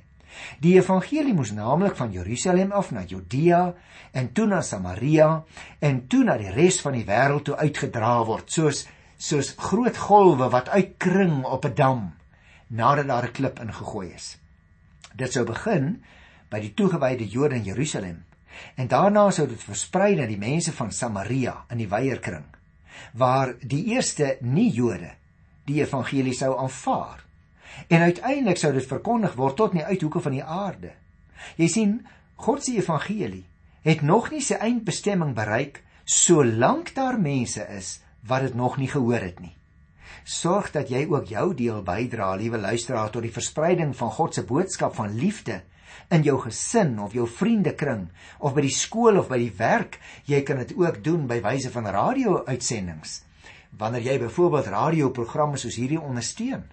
Die 0.59 0.75
evangelie 0.75 1.33
moes 1.33 1.51
naamlik 1.51 1.95
van 1.95 2.11
Jerusalem 2.11 2.71
af 2.71 2.91
na 2.91 3.03
Judea 3.03 3.73
en 4.11 4.31
toe 4.33 4.45
na 4.45 4.61
Samaria 4.61 5.43
en 5.79 6.07
toe 6.07 6.23
na 6.23 6.37
die 6.37 6.51
res 6.51 6.81
van 6.81 6.93
die 6.93 7.05
wêreld 7.05 7.43
toe 7.43 7.55
uitgedra 7.55 8.25
word, 8.25 8.51
soos 8.51 8.87
soos 9.17 9.53
groot 9.57 9.97
golwe 9.97 10.49
wat 10.49 10.69
uitkring 10.69 11.45
op 11.45 11.65
'n 11.65 11.73
dam 11.73 12.13
nadat 12.67 13.07
daar 13.07 13.23
'n 13.23 13.31
klip 13.31 13.59
ingegooi 13.59 14.11
is. 14.13 14.42
Dit 15.17 15.33
sou 15.33 15.45
begin 15.45 15.97
by 16.51 16.59
die 16.59 16.73
toegewyde 16.73 17.27
Jode 17.29 17.59
in 17.59 17.67
Jerusalem 17.67 18.23
en 18.77 18.87
daarna 18.87 19.29
sou 19.31 19.47
dit 19.49 19.61
versprei 19.61 20.13
na 20.15 20.27
die 20.29 20.37
mense 20.37 20.71
van 20.77 20.91
Samaria 20.91 21.63
in 21.73 21.81
die 21.81 21.89
wyeer 21.89 22.21
kring 22.21 22.45
waar 23.17 23.55
die 23.61 23.85
eerste 23.95 24.37
nie-Jode 24.41 25.09
die 25.65 25.81
evangelie 25.81 26.35
sou 26.37 26.53
aanvaar 26.59 27.23
En 27.87 28.01
uiteindelik 28.01 28.57
sou 28.57 28.73
dit 28.73 28.85
verkondig 28.87 29.33
word 29.39 29.57
tot 29.57 29.73
in 29.73 29.81
die 29.81 29.87
uithoeke 29.87 30.21
van 30.21 30.35
die 30.37 30.43
aarde. 30.43 30.93
Jy 31.57 31.67
sien, 31.71 31.95
God 32.35 32.63
se 32.63 32.77
evangelie 32.77 33.45
het 33.83 34.01
nog 34.01 34.29
nie 34.31 34.41
sy 34.43 34.55
eindbestemming 34.63 35.33
bereik 35.35 35.81
solank 36.07 36.93
daar 36.95 37.19
mense 37.19 37.65
is 37.75 37.97
wat 38.27 38.47
dit 38.47 38.55
nog 38.55 38.77
nie 38.79 38.87
gehoor 38.91 39.23
het 39.23 39.39
nie. 39.43 39.55
Sorg 40.23 40.71
dat 40.71 40.89
jy 40.89 41.05
ook 41.09 41.29
jou 41.31 41.53
deel 41.57 41.81
bydra, 41.85 42.33
liewe 42.39 42.57
luisteraar, 42.57 43.11
tot 43.11 43.25
die 43.25 43.33
verspreiding 43.33 43.95
van 43.97 44.11
God 44.11 44.35
se 44.35 44.43
boodskap 44.47 44.95
van 44.95 45.15
liefde 45.17 45.61
in 46.13 46.23
jou 46.25 46.37
gesin 46.41 46.97
of 46.99 47.13
jou 47.13 47.25
vriendekring 47.29 48.07
of 48.39 48.53
by 48.55 48.63
die 48.65 48.73
skool 48.73 49.19
of 49.21 49.29
by 49.31 49.39
die 49.41 49.53
werk. 49.57 49.99
Jy 50.29 50.43
kan 50.47 50.61
dit 50.63 50.75
ook 50.77 51.01
doen 51.03 51.27
by 51.29 51.39
wyse 51.43 51.71
van 51.73 51.89
radio-uitsendings. 51.95 53.21
Wanneer 53.77 54.05
jy 54.11 54.17
byvoorbeeld 54.21 54.69
radioprogramme 54.69 55.57
soos 55.57 55.79
hierdie 55.81 56.01
ondersteun, 56.01 56.67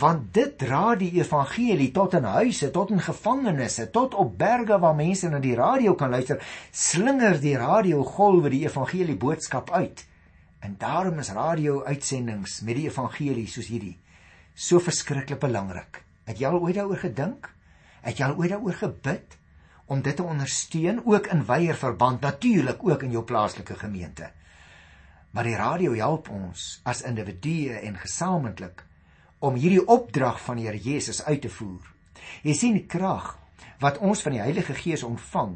want 0.00 0.32
dit 0.34 0.54
dra 0.58 0.94
die 0.98 1.10
evangelie 1.18 1.90
tot 1.94 2.14
in 2.18 2.26
huise, 2.26 2.70
tot 2.74 2.92
in 2.94 3.02
gevangenisse, 3.02 3.88
tot 3.94 4.14
op 4.14 4.36
berge 4.38 4.78
waar 4.78 4.96
mense 4.98 5.28
na 5.30 5.40
die 5.42 5.56
radio 5.58 5.94
kan 5.98 6.10
luister, 6.14 6.42
slinger 6.72 7.40
die 7.42 7.56
radiogolwe 7.58 8.52
die 8.54 8.64
evangelie 8.66 9.16
boodskap 9.18 9.70
uit. 9.74 10.04
En 10.64 10.74
daarom 10.78 11.18
is 11.18 11.30
radio-uitsendings 11.30 12.60
met 12.60 12.78
die 12.78 12.88
evangelie 12.88 13.46
soos 13.46 13.70
hierdie 13.70 13.98
so 14.58 14.82
verskriklik 14.82 15.38
belangrik. 15.38 16.02
Het 16.26 16.40
jy 16.42 16.48
al 16.50 16.58
ooit 16.58 16.74
daaroor 16.74 16.98
gedink? 16.98 17.46
Het 18.02 18.18
jy 18.18 18.26
al 18.26 18.40
ooit 18.40 18.50
daaroor 18.50 18.74
gebid 18.80 19.36
om 19.86 20.02
dit 20.02 20.16
te 20.16 20.26
ondersteun 20.26 20.98
ook 21.06 21.30
in 21.32 21.44
wyeer 21.46 21.78
verband 21.78 22.20
natuurlik 22.20 22.82
ook 22.82 23.06
in 23.06 23.14
jou 23.14 23.22
plaaslike 23.24 23.78
gemeente? 23.78 24.32
Maar 25.30 25.46
die 25.46 25.56
radio 25.56 25.94
help 25.94 26.28
ons 26.28 26.80
as 26.82 27.04
individue 27.06 27.78
en 27.78 28.00
gesamentlik 28.02 28.82
om 29.38 29.54
hierdie 29.54 29.84
opdrag 29.86 30.40
van 30.42 30.58
die 30.58 30.66
Here 30.66 30.80
Jesus 30.82 31.22
uit 31.22 31.42
te 31.44 31.50
voer. 31.52 31.86
Jy 32.42 32.54
sien 32.58 32.74
die 32.74 32.86
krag 32.90 33.36
wat 33.78 34.00
ons 34.02 34.22
van 34.26 34.34
die 34.34 34.42
Heilige 34.42 34.74
Gees 34.74 35.04
ontvang, 35.06 35.54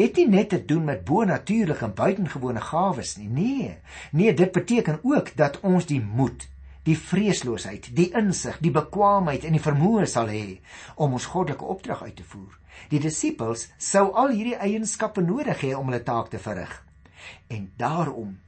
het 0.00 0.16
nie 0.16 0.28
net 0.28 0.48
te 0.52 0.60
doen 0.64 0.84
met 0.84 1.04
bonatuurlike 1.04 1.84
en 1.84 1.94
buitengewone 1.94 2.60
gawes 2.60 3.16
nie. 3.16 3.28
Nee. 3.28 3.76
Nee, 4.12 4.34
dit 4.34 4.52
beteken 4.52 5.00
ook 5.02 5.32
dat 5.36 5.60
ons 5.60 5.86
die 5.86 6.00
moed, 6.00 6.46
die 6.82 6.98
vreesloosheid, 6.98 7.90
die 7.96 8.10
insig, 8.16 8.58
die 8.58 8.72
bekwaamheid 8.74 9.44
en 9.44 9.56
die 9.56 9.62
vermoë 9.62 10.06
sal 10.08 10.30
hê 10.32 10.60
om 10.96 11.16
ons 11.18 11.28
goddelike 11.32 11.64
opdrag 11.64 12.02
uit 12.02 12.16
te 12.16 12.26
voer. 12.26 12.56
Die 12.88 13.00
disippels 13.02 13.68
sou 13.78 14.10
al 14.16 14.32
hierdie 14.34 14.56
eienskappe 14.56 15.22
nodig 15.24 15.60
hê 15.64 15.74
om 15.76 15.90
hulle 15.90 16.02
taak 16.06 16.30
te 16.32 16.40
verrig. 16.40 16.72
En 17.48 17.68
daarom 17.76 18.38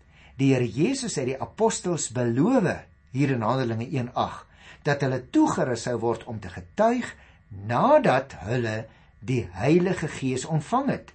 die 0.41 0.55
Here 0.55 0.69
Jesus 0.69 1.19
het 1.21 1.29
die 1.29 1.41
apostels 1.41 2.09
beloof 2.15 2.71
hier 3.13 3.35
in 3.35 3.45
Handelinge 3.45 3.87
1:8 3.87 4.47
dat 4.83 5.03
hulle 5.05 5.21
toegerus 5.31 5.85
sou 5.87 5.99
word 6.01 6.25
om 6.25 6.41
te 6.41 6.49
getuig 6.51 7.15
nadat 7.49 8.35
hulle 8.47 8.87
die 9.21 9.45
Heilige 9.53 10.09
Gees 10.09 10.45
ontvang 10.45 10.89
het. 10.91 11.13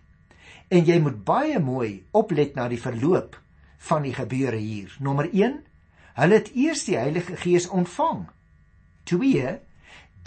En 0.67 0.83
jy 0.85 0.97
moet 0.99 1.19
baie 1.25 1.59
mooi 1.63 2.07
oplet 2.17 2.55
na 2.55 2.67
die 2.67 2.81
verloop 2.81 3.37
van 3.89 4.03
die 4.03 4.13
gebeure 4.15 4.59
hier. 4.59 4.91
Nommer 4.99 5.29
1, 5.31 5.59
hulle 6.19 6.39
het 6.39 6.51
eers 6.55 6.83
die 6.87 6.97
Heilige 6.97 7.37
Gees 7.39 7.69
ontvang. 7.69 8.25
2, 9.07 9.57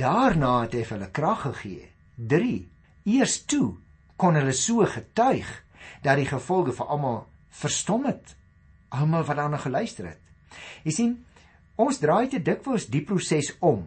daarna 0.01 0.55
het 0.65 0.77
hy 0.79 0.85
hulle 0.95 1.11
krag 1.13 1.45
gegee. 1.49 1.91
3, 2.17 2.55
eers 3.13 3.41
toe 3.45 3.75
kon 4.21 4.37
hulle 4.37 4.55
so 4.57 4.87
getuig 4.89 5.49
dat 6.05 6.21
die 6.21 6.29
gevolge 6.29 6.73
vir 6.77 6.93
almal 6.93 7.25
verstom 7.61 8.07
het. 8.09 8.37
Almal 8.89 9.27
wat 9.29 9.37
daarna 9.37 9.61
geluister 9.61 10.13
het. 10.13 10.23
Jy 10.85 10.95
sien, 10.95 11.13
Ons 11.81 11.97
draai 12.03 12.29
te 12.29 12.41
dikwels 12.45 12.91
die 12.93 13.01
proses 13.09 13.55
om. 13.65 13.87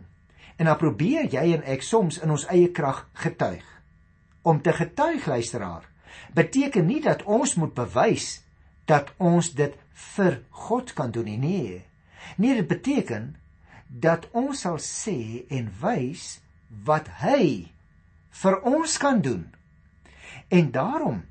En 0.58 0.70
dan 0.70 0.80
probeer 0.82 1.28
jy 1.30 1.44
en 1.58 1.66
ek 1.70 1.84
soms 1.86 2.18
in 2.26 2.32
ons 2.34 2.46
eie 2.50 2.72
krag 2.74 3.04
getuig. 3.22 3.66
Om 4.42 4.62
te 4.66 4.74
getuig 4.74 5.26
luisteraar 5.30 5.86
beteken 6.34 6.86
nie 6.86 7.02
dat 7.02 7.24
ons 7.24 7.56
moet 7.56 7.74
bewys 7.74 8.42
dat 8.86 9.14
ons 9.18 9.54
dit 9.56 9.76
vir 10.16 10.40
God 10.50 10.94
kan 10.94 11.12
doen 11.12 11.26
nie. 11.26 11.38
Nee. 11.38 11.82
Nee, 12.38 12.56
dit 12.56 12.68
beteken 12.68 13.36
dat 13.88 14.28
ons 14.32 14.66
sal 14.66 14.80
sê 14.82 15.46
en 15.54 15.70
wys 15.82 16.40
wat 16.86 17.08
hy 17.22 17.70
vir 18.42 18.60
ons 18.66 18.98
kan 18.98 19.22
doen. 19.22 19.46
En 20.50 20.72
daarom 20.72 21.22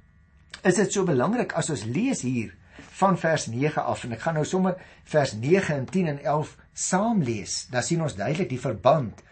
is 0.62 0.78
dit 0.78 0.92
so 0.92 1.04
belangrik 1.04 1.54
as 1.58 1.70
ons 1.74 1.84
lees 1.84 2.22
hier 2.22 2.54
van 3.02 3.18
vers 3.18 3.48
9 3.50 3.82
af 3.82 4.04
en 4.06 4.14
ek 4.14 4.22
gaan 4.22 4.38
nou 4.38 4.46
sommer 4.46 4.78
vers 5.10 5.34
9 5.34 5.74
en 5.74 5.86
10 5.90 6.10
en 6.14 6.22
11 6.22 6.56
saam 6.72 7.22
lees. 7.26 7.66
Daar 7.70 7.82
sien 7.82 8.02
ons 8.02 8.16
duidelik 8.16 8.52
die 8.52 8.62
verband 8.62 9.22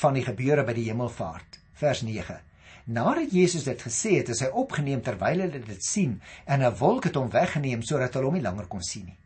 van 0.00 0.16
die 0.16 0.24
gebeure 0.24 0.64
by 0.64 0.74
die 0.76 0.88
hemelvaart. 0.88 1.60
Vers 1.78 2.02
9. 2.06 2.40
Nadat 2.88 3.34
Jesus 3.36 3.66
dit 3.68 3.82
gesê 3.84 4.14
het, 4.16 4.30
is 4.32 4.38
hy 4.40 4.46
opgeneem 4.56 5.02
terwyl 5.04 5.42
hulle 5.44 5.58
dit 5.60 5.84
sien 5.84 6.14
en 6.48 6.62
'n 6.64 6.76
wolk 6.80 7.04
het 7.04 7.18
hom 7.20 7.28
weggeneem 7.28 7.82
sodat 7.84 8.14
hulle 8.16 8.24
hom 8.24 8.36
nie 8.38 8.44
langer 8.46 8.66
kon 8.66 8.80
sien 8.80 9.04
nie. 9.04 9.18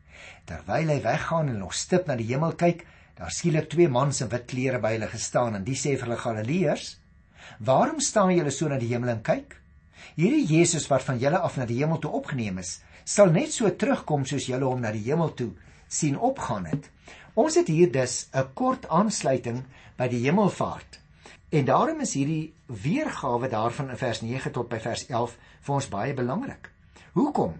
Terwyl 0.50 0.88
hy 0.90 0.97
weggaan 1.02 1.49
en 1.49 1.59
nog 1.59 1.75
stip 1.75 2.09
na 2.09 2.16
die 2.19 2.26
hemel 2.26 2.57
kyk, 2.59 2.83
daar 3.14 3.31
skielik 3.31 3.69
twee 3.71 3.88
mans 3.88 4.21
in 4.21 4.28
wit 4.33 4.49
klere 4.50 4.81
by 4.83 4.97
hulle 4.97 5.07
gestaan 5.07 5.54
en 5.54 5.64
die 5.64 5.76
sê 5.78 5.95
vir 5.95 6.09
hulle 6.09 6.19
Galileërs: 6.19 6.99
"Waarom 7.61 8.00
staan 8.00 8.35
julle 8.35 8.50
so 8.50 8.69
na 8.69 8.78
die 8.78 8.88
hemel 8.88 9.11
en 9.11 9.23
kyk? 9.23 9.54
Hierdie 10.16 10.47
Jesus 10.47 10.88
wat 10.90 11.02
van 11.02 11.19
julle 11.19 11.38
af 11.38 11.57
na 11.57 11.64
die 11.64 11.78
hemel 11.78 11.99
toe 11.99 12.11
opgeneem 12.11 12.59
is, 12.59 12.81
sal 13.04 13.31
net 13.31 13.52
so 13.52 13.71
terugkom 13.71 14.26
soos 14.26 14.47
julle 14.47 14.64
hom 14.66 14.81
na 14.81 14.90
die 14.90 15.04
hemel 15.07 15.35
toe 15.35 15.52
sien 15.88 16.19
opgaan 16.19 16.66
het. 16.66 16.90
Ons 17.35 17.54
het 17.54 17.69
hier 17.69 17.92
dus 17.92 18.26
'n 18.35 18.54
kort 18.54 18.88
aansluiting 18.88 19.62
by 19.97 20.09
die 20.09 20.25
hemelvaart. 20.26 21.01
En 21.52 21.66
daarom 21.68 22.00
is 22.00 22.14
hierdie 22.16 22.54
weergawe 22.66 23.49
daarvan 23.52 23.90
in 23.92 23.99
vers 24.00 24.23
9 24.25 24.52
tot 24.56 24.71
by 24.73 24.78
vers 24.80 25.02
11 25.11 25.35
vir 25.66 25.75
ons 25.75 25.88
baie 25.92 26.14
belangrik. 26.16 26.71
Hoekom? 27.12 27.59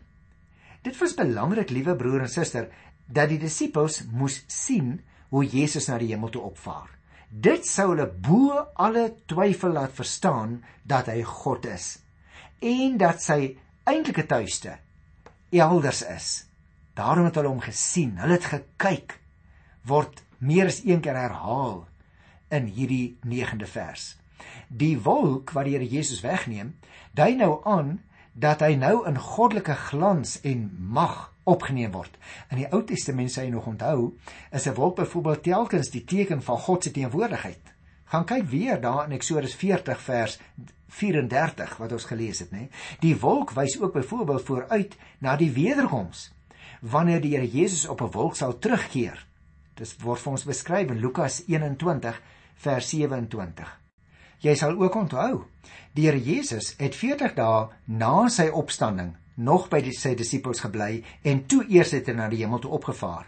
Dit 0.83 0.97
was 0.97 1.13
belangrik, 1.19 1.71
liewe 1.71 1.93
broer 2.01 2.25
en 2.25 2.33
suster, 2.33 2.71
dat 3.05 3.29
die 3.29 3.39
disippels 3.43 4.01
moes 4.09 4.39
sien 4.49 4.95
hoe 5.29 5.45
Jesus 5.45 5.91
na 5.91 5.99
die 6.01 6.09
hemel 6.15 6.33
toe 6.33 6.47
opvaar. 6.49 6.89
Dit 7.29 7.69
sou 7.69 7.91
hulle 7.91 8.09
bo 8.09 8.65
alle 8.81 9.11
twyfel 9.29 9.77
laat 9.77 9.93
verstaan 9.97 10.63
dat 10.89 11.13
hy 11.13 11.21
God 11.29 11.69
is 11.69 11.99
en 12.63 12.97
dat 12.97 13.21
sy 13.21 13.57
eintlike 13.89 14.25
tuiste 14.31 14.79
elders 15.53 16.01
is. 16.07 16.33
Daarom 16.97 17.29
het 17.29 17.37
hulle 17.37 17.53
hom 17.53 17.65
gesien, 17.65 18.17
hulle 18.23 18.39
het 18.39 18.53
gekyk 18.55 19.19
word 19.89 20.23
meer 20.41 20.71
as 20.73 20.81
een 20.87 21.03
keer 21.05 21.19
herhaal 21.19 21.83
in 22.53 22.69
hierdie 22.69 23.17
9de 23.25 23.67
vers. 23.67 24.13
Die 24.69 24.97
wolk 25.01 25.53
wat 25.57 25.69
die 25.69 25.77
Here 25.77 25.89
Jesus 25.89 26.23
wegneem, 26.25 26.75
dui 27.17 27.35
nou 27.39 27.61
aan 27.69 28.01
dat 28.33 28.63
hy 28.65 28.75
nou 28.81 29.03
in 29.09 29.19
goddelike 29.21 29.75
glans 29.89 30.39
en 30.49 30.69
mag 30.79 31.33
opgeneem 31.45 31.93
word. 31.93 32.15
In 32.51 32.63
die 32.63 32.69
Ou 32.73 32.83
Testament 32.87 33.33
sê 33.33 33.47
jy 33.47 33.53
nog 33.53 33.67
onthou, 33.69 34.13
is 34.53 34.67
'n 34.67 34.75
wolk 34.75 34.97
byvoorbeeld 34.97 35.43
telkens 35.43 35.91
die 35.91 36.05
teken 36.05 36.43
van 36.43 36.59
God 36.59 36.85
se 36.85 36.91
teenwoordigheid. 36.91 37.75
Gaan 38.05 38.25
kyk 38.25 38.45
weer 38.49 38.81
daar 38.81 39.05
in 39.05 39.13
Eksodus 39.13 39.55
40 39.55 40.01
vers 40.01 40.39
34 40.89 41.77
wat 41.77 41.93
ons 41.93 42.05
gelees 42.05 42.39
het, 42.39 42.51
nê. 42.53 42.69
Die 43.01 43.17
wolk 43.17 43.51
wys 43.51 43.81
ook 43.81 43.93
byvoorbeeld 43.93 44.43
vooruit 44.43 44.97
na 45.19 45.37
die 45.37 45.51
wederkoms 45.51 46.33
wanneer 46.81 47.21
die 47.21 47.37
Here 47.37 47.49
Jesus 47.49 47.89
op 47.89 48.01
'n 48.01 48.11
wolk 48.11 48.37
sal 48.37 48.59
terugkeer. 48.59 49.27
Dit 49.75 50.03
word 50.03 50.21
vir 50.21 50.33
ons 50.33 50.45
beskryf 50.45 50.91
in 50.91 51.01
Lukas 51.01 51.43
21 51.47 52.21
vers 52.63 52.89
27. 52.89 53.69
Jy 54.43 54.55
sal 54.59 54.75
ook 54.79 54.97
onthou, 54.99 55.45
die 55.95 56.07
Here 56.09 56.19
Jesus 56.19 56.73
het 56.79 56.97
40 56.99 57.35
dae 57.39 57.69
na 57.87 58.29
sy 58.31 58.49
opstanding 58.51 59.15
nog 59.37 59.69
by 59.71 59.81
die, 59.85 59.95
sy 59.95 60.15
disippels 60.19 60.63
gebly 60.65 61.03
en 61.23 61.45
toe 61.49 61.63
eers 61.69 61.95
het 61.97 62.11
hy 62.11 62.17
na 62.19 62.29
die 62.31 62.43
hemel 62.43 62.63
toe 62.63 62.73
opgevaar. 62.75 63.27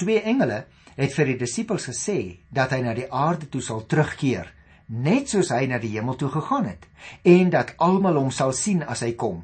Twee 0.00 0.22
engele 0.22 0.64
het 0.96 1.14
vir 1.14 1.32
die 1.32 1.38
disippels 1.44 1.88
gesê 1.90 2.18
dat 2.54 2.72
hy 2.74 2.80
na 2.84 2.94
die 2.96 3.08
aarde 3.12 3.48
toe 3.50 3.62
sal 3.62 3.84
terugkeer 3.86 4.50
net 4.88 5.30
soos 5.32 5.50
hy 5.54 5.64
na 5.68 5.78
die 5.80 5.94
hemel 5.94 6.18
toe 6.20 6.30
gegaan 6.32 6.68
het 6.68 6.88
en 7.28 7.52
dat 7.54 7.74
almal 7.82 8.20
hom 8.20 8.32
sal 8.34 8.52
sien 8.52 8.82
as 8.82 9.04
hy 9.04 9.14
kom. 9.16 9.42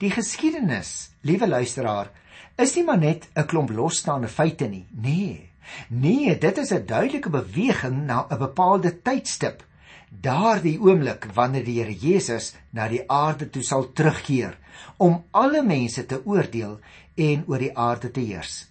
Die 0.00 0.10
geskiedenis, 0.10 1.12
liewe 1.22 1.46
luisteraar, 1.46 2.10
is 2.58 2.74
nie 2.76 2.84
maar 2.84 2.98
net 2.98 3.28
'n 3.36 3.46
klomp 3.46 3.70
losstaande 3.70 4.28
feite 4.28 4.68
nie. 4.68 4.86
Nee. 4.90 5.47
Nee, 5.88 6.38
dit 6.38 6.58
is 6.58 6.72
'n 6.72 6.86
duidelike 6.86 7.30
beweging 7.30 8.06
na 8.06 8.26
'n 8.30 8.38
bepaalde 8.38 9.02
tydstip. 9.02 9.64
Daardie 10.10 10.80
oomblik 10.80 11.24
wanneer 11.34 11.64
die 11.64 11.82
Here 11.82 11.94
Jesus 11.94 12.54
na 12.70 12.88
die 12.88 13.10
aarde 13.10 13.50
toe 13.50 13.62
sal 13.62 13.92
terugkeer 13.92 14.58
om 14.96 15.24
alle 15.30 15.62
mense 15.62 16.06
te 16.06 16.22
oordeel 16.24 16.80
en 17.14 17.44
oor 17.46 17.58
die 17.58 17.76
aarde 17.76 18.10
te 18.10 18.20
heers. 18.20 18.66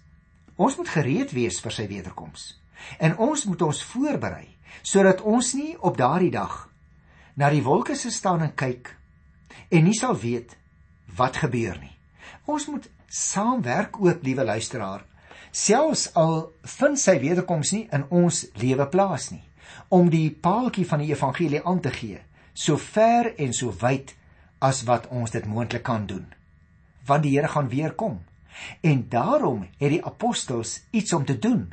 Ons 0.56 0.76
moet 0.76 0.88
gereed 0.88 1.32
wees 1.32 1.60
vir 1.60 1.72
sy 1.72 1.86
wederkoms. 1.86 2.60
En 2.98 3.16
ons 3.16 3.44
moet 3.44 3.62
ons 3.62 3.82
voorberei 3.82 4.56
sodat 4.82 5.20
ons 5.20 5.52
nie 5.54 5.76
op 5.78 5.96
daardie 5.96 6.30
dag 6.30 6.68
na 7.34 7.50
die 7.50 7.62
wolke 7.62 7.94
se 7.96 8.10
staan 8.10 8.42
en 8.42 8.54
kyk 8.54 8.96
en 9.70 9.84
nie 9.84 9.96
sal 9.96 10.16
weet 10.16 10.56
wat 11.16 11.36
gebeur 11.36 11.78
nie. 11.80 11.94
Ons 12.46 12.66
moet 12.66 12.88
saamwerk 13.08 13.98
ook, 14.00 14.22
liewe 14.22 14.44
luisteraar, 14.44 15.04
selfs 15.50 16.08
al 16.14 16.50
vind 16.78 17.00
sy 17.00 17.18
wederkoms 17.22 17.72
nie 17.72 17.86
in 17.92 18.06
ons 18.10 18.44
lewe 18.60 18.86
plaas 18.92 19.30
nie, 19.32 19.44
om 19.88 20.10
die 20.12 20.30
paaltjie 20.30 20.86
van 20.88 21.02
die 21.02 21.12
evangelie 21.12 21.62
aan 21.64 21.80
te 21.84 21.92
gee, 21.94 22.20
so 22.54 22.76
ver 22.76 23.32
en 23.38 23.54
so 23.56 23.72
wyd 23.82 24.14
as 24.64 24.82
wat 24.88 25.06
ons 25.14 25.30
dit 25.30 25.46
moontlik 25.46 25.84
kan 25.86 26.06
doen. 26.06 26.26
Want 27.06 27.24
die 27.24 27.36
Here 27.36 27.48
gaan 27.48 27.68
weer 27.68 27.94
kom. 27.94 28.18
En 28.82 29.06
daarom 29.08 29.68
het 29.78 29.92
die 29.94 30.04
apostels 30.04 30.80
iets 30.90 31.12
om 31.12 31.24
te 31.24 31.38
doen. 31.38 31.72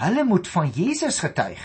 Hulle 0.00 0.24
moet 0.24 0.48
van 0.48 0.70
Jesus 0.74 1.20
getuig. 1.20 1.60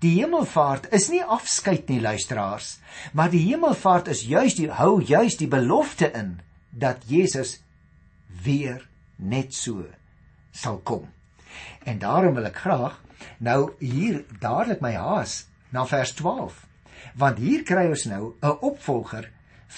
Die 0.00 0.14
hemelvaart 0.20 0.92
is 0.94 1.08
nie 1.10 1.24
afskeid 1.24 1.88
nie 1.90 2.00
luisteraars, 2.00 2.78
maar 3.12 3.30
die 3.30 3.42
hemelvaart 3.48 4.08
is 4.14 4.22
juis 4.30 4.54
die 4.54 4.70
hou 4.70 5.02
juis 5.02 5.36
die 5.40 5.50
belofte 5.50 6.12
in 6.14 6.36
dat 6.70 7.02
Jesus 7.10 7.58
weer 8.44 8.84
net 9.16 9.54
so 9.54 9.82
sal 10.58 10.80
kom. 10.82 11.06
En 11.86 11.98
daarom 12.02 12.34
wil 12.34 12.48
ek 12.50 12.62
graag 12.64 12.98
nou 13.38 13.72
hier 13.78 14.24
dadelik 14.42 14.82
my 14.84 14.94
haas 14.98 15.44
na 15.74 15.84
vers 15.86 16.14
12. 16.18 16.64
Want 17.18 17.38
hier 17.42 17.64
kry 17.66 17.86
ons 17.88 18.06
nou 18.10 18.34
'n 18.42 18.58
opvolger 18.60 19.30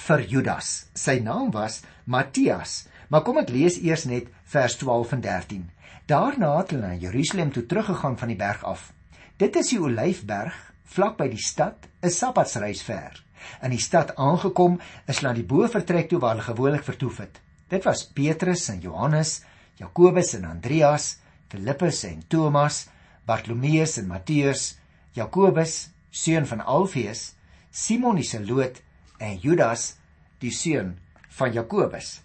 vir 0.07 0.21
Judas. 0.21 0.87
Sy 0.95 1.19
naam 1.21 1.51
was 1.51 1.83
Matthias. 2.05 2.87
Maar 3.09 3.23
kom 3.23 3.39
ek 3.39 3.51
lees 3.51 3.77
eers 3.83 4.05
net 4.05 4.29
vers 4.45 4.77
12 4.77 5.13
en 5.13 5.21
13. 5.21 5.71
Daarna 6.07 6.57
het 6.59 6.71
hulle 6.71 6.87
na 6.87 6.95
Jerusalem 6.95 7.53
toe 7.53 7.67
teruggegaan 7.67 8.19
van 8.19 8.29
die 8.29 8.37
berg 8.37 8.65
af. 8.65 8.93
Dit 9.37 9.57
is 9.57 9.69
die 9.69 9.81
Olyfberg 9.81 10.55
vlak 10.85 11.17
by 11.17 11.29
die 11.29 11.43
stad, 11.43 11.87
'n 12.03 12.11
Sabbatsreis 12.11 12.83
ver. 12.83 13.25
In 13.63 13.71
die 13.71 13.79
stad 13.79 14.17
aangekom, 14.17 14.81
is 15.07 15.19
hulle 15.19 15.29
na 15.29 15.35
die 15.35 15.47
bovertrek 15.47 16.09
toe 16.09 16.19
waar 16.19 16.37
hulle 16.37 16.55
gewoonlik 16.55 16.85
vertoef 16.85 17.19
het. 17.19 17.41
Dit 17.69 17.85
was 17.85 18.07
Petrus 18.07 18.69
en 18.69 18.81
Johannes, 18.81 19.43
Jakobus 19.81 20.35
en 20.37 20.45
Andreas, 20.45 21.17
Filippus 21.49 22.05
en 22.05 22.21
Thomas, 22.29 22.85
Bartolomeus 23.27 23.97
en 23.99 24.11
Matteus, 24.11 24.75
Jakobus, 25.17 25.89
seun 26.11 26.47
van 26.47 26.61
Alfeus, 26.61 27.35
Simon 27.71 28.19
die 28.21 28.27
Zeloot 28.27 28.83
en 29.19 29.39
Judas, 29.41 29.95
die 30.43 30.53
seun 30.53 30.99
van 31.39 31.55
Jakobus. 31.55 32.21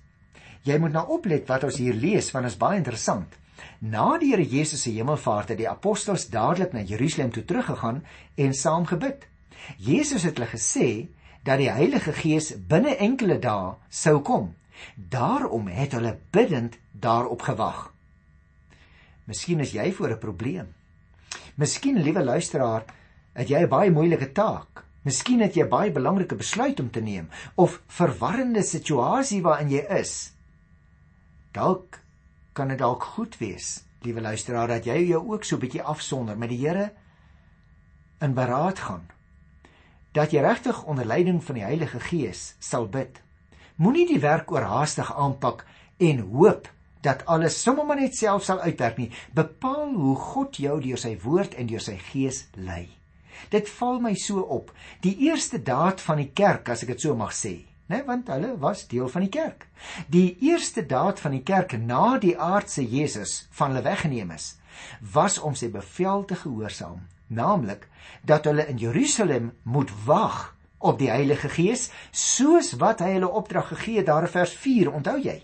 Jy 0.66 0.78
moet 0.82 0.96
nou 0.96 1.06
oplet 1.16 1.46
wat 1.48 1.64
ons 1.68 1.78
hier 1.80 1.96
lees 1.96 2.32
want 2.34 2.48
dit 2.48 2.56
is 2.56 2.62
baie 2.62 2.80
interessant. 2.82 3.38
Na 3.80 4.18
die 4.20 4.34
Here 4.34 4.44
Jesus 4.44 4.84
se 4.84 4.92
hemelvaart 4.92 5.54
het 5.54 5.62
die 5.62 5.70
apostels 5.70 6.28
dadelik 6.34 6.74
na 6.74 6.84
Jerusalem 6.84 7.32
toe 7.32 7.46
teruggegaan 7.46 8.02
en 8.36 8.54
saam 8.54 8.88
gebid. 8.90 9.28
Jesus 9.78 10.26
het 10.26 10.36
hulle 10.36 10.50
gesê 10.52 10.90
dat 11.46 11.62
die 11.62 11.72
Heilige 11.72 12.14
Gees 12.18 12.52
binne 12.68 12.98
enkele 12.98 13.38
dae 13.40 13.76
sou 13.90 14.20
kom. 14.26 14.52
Daarom 14.96 15.68
het 15.68 15.92
hulle 15.92 16.18
bidtend 16.30 16.78
daarop 16.92 17.42
gewag. 17.42 17.94
Miskien 19.26 19.60
is 19.60 19.72
jy 19.72 19.92
voor 19.94 20.10
'n 20.10 20.20
probleem. 20.20 20.74
Miskien, 21.56 22.02
liewe 22.02 22.24
luisteraar, 22.24 22.84
het 23.34 23.48
jy 23.48 23.62
'n 23.64 23.70
baie 23.70 23.92
moeilike 23.92 24.32
taak. 24.32 24.84
Miskien 25.02 25.42
het 25.42 25.54
jy 25.54 25.64
'n 25.64 25.70
baie 25.70 25.92
belangrike 25.92 26.36
besluit 26.36 26.80
om 26.80 26.90
te 26.92 27.02
neem 27.02 27.30
of 27.56 27.82
verwarrende 27.88 28.64
situasie 28.64 29.42
waarin 29.42 29.70
jy 29.70 29.86
is. 30.00 30.34
Dalk 31.52 32.00
kan 32.54 32.68
dit 32.68 32.78
dalk 32.78 33.04
goed 33.04 33.38
wees, 33.38 33.84
liewe 34.02 34.22
luisteraar, 34.22 34.68
dat 34.68 34.86
jy 34.86 35.08
jou 35.08 35.32
ook 35.32 35.44
so 35.44 35.56
'n 35.56 35.60
bietjie 35.60 35.84
afsonder 35.84 36.38
met 36.38 36.50
die 36.50 36.68
Here 36.68 36.94
in 38.20 38.34
beraad 38.34 38.80
gaan. 38.80 39.08
Dat 40.12 40.32
jy 40.32 40.40
regtig 40.40 40.84
onder 40.84 41.06
leiding 41.06 41.44
van 41.44 41.56
die 41.56 41.64
Heilige 41.64 42.00
Gees 42.00 42.56
sal 42.60 42.88
bid. 42.88 43.22
Moenie 43.76 44.06
die 44.08 44.22
werk 44.24 44.52
oorhaastig 44.52 45.10
aanpak 45.12 45.66
en 46.00 46.22
hoop 46.32 46.70
dat 47.04 47.26
alles 47.28 47.58
sommer 47.62 47.86
maar 47.86 48.00
net 48.00 48.16
self 48.16 48.46
sal 48.48 48.62
uitwerk 48.64 48.98
nie. 48.98 49.10
Bepaal 49.36 49.92
hoe 49.94 50.16
God 50.16 50.58
jou 50.58 50.78
deur 50.82 51.02
sy 51.02 51.18
woord 51.24 51.58
en 51.60 51.68
deur 51.68 51.84
sy 51.84 51.98
gees 52.12 52.46
lei. 52.56 52.88
Dit 53.52 53.68
val 53.78 54.00
my 54.02 54.14
so 54.16 54.42
op. 54.42 54.72
Die 55.04 55.14
eerste 55.28 55.60
daad 55.60 56.02
van 56.02 56.24
die 56.24 56.32
kerk, 56.34 56.72
as 56.72 56.86
ek 56.86 56.96
dit 56.96 57.04
so 57.04 57.18
mag 57.20 57.36
sê, 57.36 57.58
né, 57.92 58.00
want 58.08 58.32
hulle 58.32 58.56
was 58.64 58.86
deel 58.90 59.12
van 59.12 59.28
die 59.28 59.34
kerk. 59.34 59.68
Die 60.10 60.38
eerste 60.48 60.86
daad 60.88 61.20
van 61.22 61.36
die 61.36 61.44
kerk 61.46 61.76
na 61.78 62.16
die 62.18 62.38
aardse 62.40 62.82
Jesus 62.82 63.44
van 63.60 63.76
hulle 63.76 63.86
weggeneem 63.86 64.32
is, 64.34 64.56
was 65.14 65.38
om 65.38 65.56
sy 65.56 65.68
bevel 65.72 66.26
te 66.26 66.40
gehoorsaam, 66.40 67.04
naamlik 67.28 67.90
dat 68.24 68.48
hulle 68.48 68.66
in 68.72 68.80
Jerusalem 68.82 69.52
moet 69.64 69.92
wag 70.08 70.55
op 70.78 71.00
die 71.00 71.10
Heilige 71.10 71.50
Gees, 71.50 71.90
soos 72.12 72.74
wat 72.82 73.02
hy 73.04 73.16
hulle 73.16 73.30
opdrag 73.30 73.68
gegee 73.74 74.02
het 74.02 74.10
daar 74.10 74.28
in 74.28 74.34
vers 74.34 74.54
4, 74.60 74.92
onthou 74.92 75.18
jy? 75.22 75.40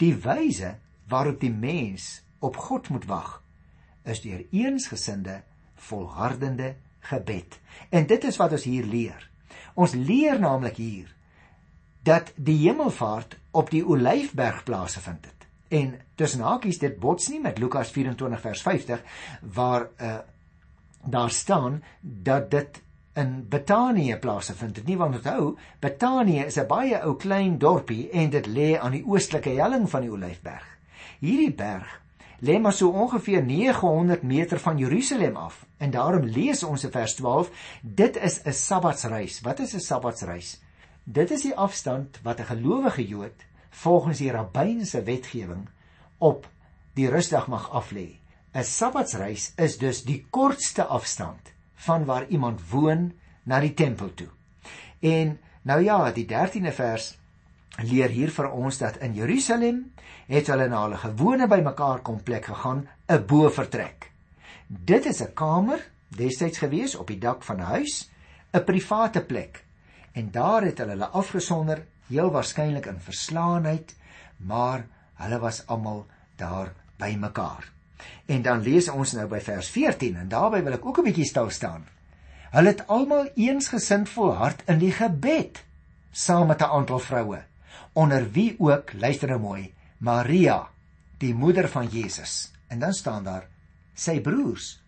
Die 0.00 0.14
wyse 0.14 0.76
waarop 1.08 1.40
die 1.40 1.52
mens 1.52 2.22
op 2.42 2.56
God 2.56 2.88
moet 2.88 3.06
wag, 3.10 3.42
is 4.04 4.22
deur 4.24 4.42
eensgesinde 4.50 5.42
volhardende 5.88 6.74
gebed. 7.10 7.58
En 7.90 8.06
dit 8.06 8.24
is 8.24 8.38
wat 8.40 8.54
ons 8.56 8.66
hier 8.66 8.86
leer. 8.86 9.28
Ons 9.74 9.94
leer 9.94 10.40
naamlik 10.40 10.78
hier 10.80 11.10
dat 12.02 12.32
die 12.36 12.58
hemelvaart 12.64 13.36
op 13.54 13.70
die 13.70 13.84
Olyfberg 13.86 14.64
plaasgevind 14.66 15.26
het. 15.26 15.46
En 15.72 15.94
tussen 16.18 16.42
hakies 16.44 16.80
dit 16.82 16.98
bots 17.00 17.28
nie 17.30 17.40
met 17.40 17.58
Lukas 17.62 17.92
24 17.94 18.40
vers 18.40 18.62
50 18.62 19.04
waar 19.54 19.86
uh, 20.00 20.18
daar 21.04 21.30
staan 21.30 21.82
dat 22.00 22.50
dit 22.50 22.82
in 23.12 23.48
Betanië 23.48 24.16
plaasgevind 24.16 24.76
het. 24.76 24.86
Nie 24.86 24.96
want 24.96 25.14
onthou, 25.14 25.56
Betanië 25.80 26.44
is 26.44 26.56
'n 26.56 26.66
baie 26.66 27.02
ou 27.02 27.16
klein 27.16 27.58
dorpie 27.58 28.10
en 28.10 28.30
dit 28.30 28.46
lê 28.46 28.78
aan 28.78 28.92
die 28.92 29.04
oostelike 29.06 29.50
helling 29.50 29.90
van 29.90 30.00
die 30.00 30.10
Olyfberg. 30.10 30.78
Hierdie 31.18 31.54
berg 31.54 32.00
lê 32.40 32.60
maar 32.60 32.72
so 32.72 32.88
ongeveer 32.88 33.42
900 33.42 34.22
meter 34.22 34.58
van 34.58 34.78
Jerusalem 34.78 35.36
af. 35.36 35.66
En 35.76 35.90
daarom 35.90 36.24
lees 36.24 36.62
ons 36.62 36.84
in 36.84 36.90
vers 36.90 37.14
12, 37.14 37.50
dit 37.80 38.16
is 38.16 38.42
'n 38.44 38.52
Sabbatsreis. 38.52 39.40
Wat 39.40 39.58
is 39.58 39.74
'n 39.74 39.80
Sabbatsreis? 39.80 40.60
Dit 41.04 41.30
is 41.30 41.42
die 41.42 41.56
afstand 41.56 42.20
wat 42.22 42.40
'n 42.40 42.44
gelowige 42.44 43.06
Jood 43.06 43.44
volgens 43.70 44.18
die 44.18 44.30
rabbynse 44.30 45.02
wetgewing 45.02 45.68
op 46.18 46.48
die 46.94 47.08
rusdag 47.08 47.46
mag 47.46 47.70
aflê. 47.70 48.18
'n 48.54 48.64
Sabbatsreis 48.64 49.52
is 49.56 49.78
dus 49.78 50.02
die 50.04 50.26
kortste 50.30 50.84
afstand 50.84 51.51
van 51.86 52.04
waar 52.04 52.26
iemand 52.28 52.60
woon 52.70 53.12
na 53.42 53.60
die 53.60 53.74
tempel 53.74 54.14
toe. 54.14 54.28
En 55.00 55.38
nou 55.62 55.80
ja, 55.82 55.98
die 56.12 56.26
13de 56.26 56.72
vers 56.74 57.08
leer 57.82 58.12
hier 58.12 58.30
vir 58.30 58.50
ons 58.52 58.78
dat 58.78 59.00
in 59.02 59.14
Jerusalem 59.16 59.84
het 60.28 60.48
hulle 60.52 60.68
na 60.68 60.84
hulle 60.84 61.00
gewone 61.00 61.48
bymekaar 61.48 62.02
kom 62.06 62.22
plek 62.22 62.44
gegaan, 62.44 62.88
'n 63.08 63.26
bovertrek. 63.26 64.10
Dit 64.66 65.06
is 65.06 65.22
'n 65.22 65.34
kamer 65.34 65.80
destyds 66.08 66.58
gewees 66.58 66.94
op 66.94 67.06
die 67.06 67.18
dak 67.18 67.42
van 67.42 67.56
'n 67.56 67.72
huis, 67.74 68.10
'n 68.52 68.64
private 68.64 69.24
plek 69.24 69.64
en 70.12 70.30
daar 70.30 70.62
het 70.62 70.78
hulle 70.78 70.90
hulle 70.90 71.08
afgesonder, 71.08 71.86
heel 72.08 72.30
waarskynlik 72.30 72.86
in 72.86 73.00
verslaanheid, 73.00 73.94
maar 74.36 74.86
hulle 75.14 75.38
was 75.38 75.66
almal 75.66 76.06
daar 76.36 76.72
bymekaar. 76.96 77.72
En 78.26 78.42
dan 78.42 78.62
lees 78.62 78.88
ons 78.88 79.12
nou 79.12 79.26
by 79.28 79.40
vers 79.40 79.68
14 79.68 80.16
en 80.16 80.28
daarby 80.28 80.62
wil 80.62 80.78
ek 80.78 80.86
ook 80.86 80.98
'n 80.98 81.08
bietjie 81.10 81.28
stil 81.28 81.50
staan. 81.50 81.86
Hulle 82.52 82.68
het 82.68 82.86
almal 82.86 83.30
eensgesind 83.34 84.08
volhard 84.08 84.62
in 84.66 84.78
die 84.78 84.92
gebed 84.92 85.64
saam 86.12 86.46
met 86.46 86.60
'n 86.60 86.72
aantal 86.78 86.98
vroue, 86.98 87.42
onder 87.92 88.30
wie 88.30 88.54
ook, 88.58 88.92
luister 88.92 89.28
nou 89.28 89.40
mooi, 89.40 89.74
Maria, 89.98 90.68
die 91.18 91.34
moeder 91.34 91.68
van 91.68 91.86
Jesus. 91.86 92.52
En 92.68 92.78
dan 92.78 92.92
staan 92.92 93.24
daar 93.24 93.46
sy 93.94 94.20
broers 94.20 94.82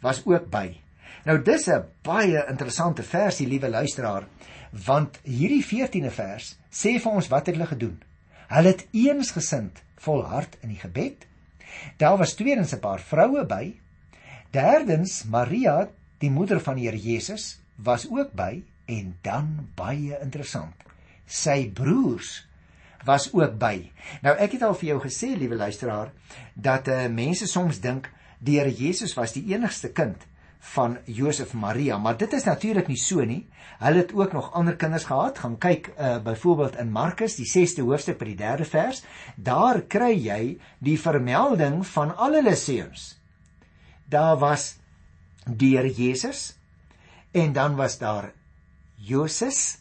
was 0.00 0.22
ook 0.26 0.50
by. 0.50 0.80
Nou 1.24 1.42
dis 1.42 1.66
'n 1.68 1.84
baie 2.02 2.46
interessante 2.48 3.02
versie, 3.02 3.46
liewe 3.46 3.68
luisteraar 3.68 4.26
want 4.86 5.18
hierdie 5.22 5.64
14de 5.64 6.10
vers 6.10 6.56
sê 6.70 6.98
vir 7.00 7.12
ons 7.12 7.28
wat 7.28 7.46
het 7.46 7.56
hulle 7.56 7.66
gedoen. 7.66 8.02
Hulle 8.48 8.68
het 8.68 8.86
eensgesind 8.92 9.82
volhard 9.96 10.56
in 10.60 10.68
die 10.68 10.80
gebed. 10.80 11.26
Daar 11.96 12.18
was 12.18 12.34
tweedens 12.34 12.74
'n 12.74 12.80
paar 12.80 13.00
vroue 13.00 13.44
by. 13.46 13.74
Derdens 14.50 15.24
Maria, 15.24 15.88
die 16.18 16.30
moeder 16.30 16.60
van 16.60 16.76
die 16.76 16.84
Here 16.88 16.98
Jesus, 16.98 17.60
was 17.76 18.08
ook 18.10 18.32
by 18.32 18.62
en 18.86 19.16
dan 19.22 19.68
baie 19.74 20.18
interessant. 20.20 20.74
Sy 21.26 21.70
broers 21.70 22.48
was 23.04 23.32
ook 23.32 23.58
by. 23.58 23.90
Nou 24.22 24.36
ek 24.36 24.52
het 24.52 24.62
al 24.62 24.74
vir 24.74 24.88
jou 24.88 25.00
gesê, 25.00 25.36
liewe 25.36 25.56
luisteraar, 25.56 26.12
dat 26.54 26.88
uh, 26.88 27.06
mense 27.06 27.46
soms 27.46 27.80
dink 27.80 28.10
die 28.38 28.58
Here 28.58 28.74
Jesus 28.74 29.14
was 29.14 29.32
die 29.32 29.44
enigste 29.52 29.92
kind 29.92 30.26
van 30.58 30.98
Josef 31.04 31.52
Maria, 31.54 31.98
maar 31.98 32.16
dit 32.16 32.32
is 32.32 32.44
natuurlik 32.44 32.88
nie 32.88 32.98
so 32.98 33.24
nie. 33.24 33.48
Hulle 33.78 34.02
het 34.02 34.14
ook 34.14 34.32
nog 34.32 34.52
ander 34.52 34.76
kinders 34.76 35.04
gehad. 35.04 35.38
Gaan 35.38 35.58
kyk 35.58 35.92
uh 35.98 36.18
byvoorbeeld 36.22 36.76
in 36.76 36.90
Markus, 36.92 37.36
die 37.38 37.46
6ste 37.46 37.84
hoofstuk 37.86 38.18
by 38.18 38.32
die 38.32 38.36
3de 38.36 38.66
vers. 38.66 39.02
Daar 39.36 39.80
kry 39.80 40.12
jy 40.16 40.58
die 40.78 40.98
vermelding 41.00 41.86
van 41.86 42.16
al 42.16 42.40
hulle 42.40 42.56
seuns. 42.56 43.14
Daar 44.08 44.38
was 44.38 44.76
Here 45.56 45.88
Jesus 45.88 46.56
en 47.32 47.52
dan 47.52 47.76
was 47.76 47.98
daar 47.98 48.32
Josef 48.96 49.78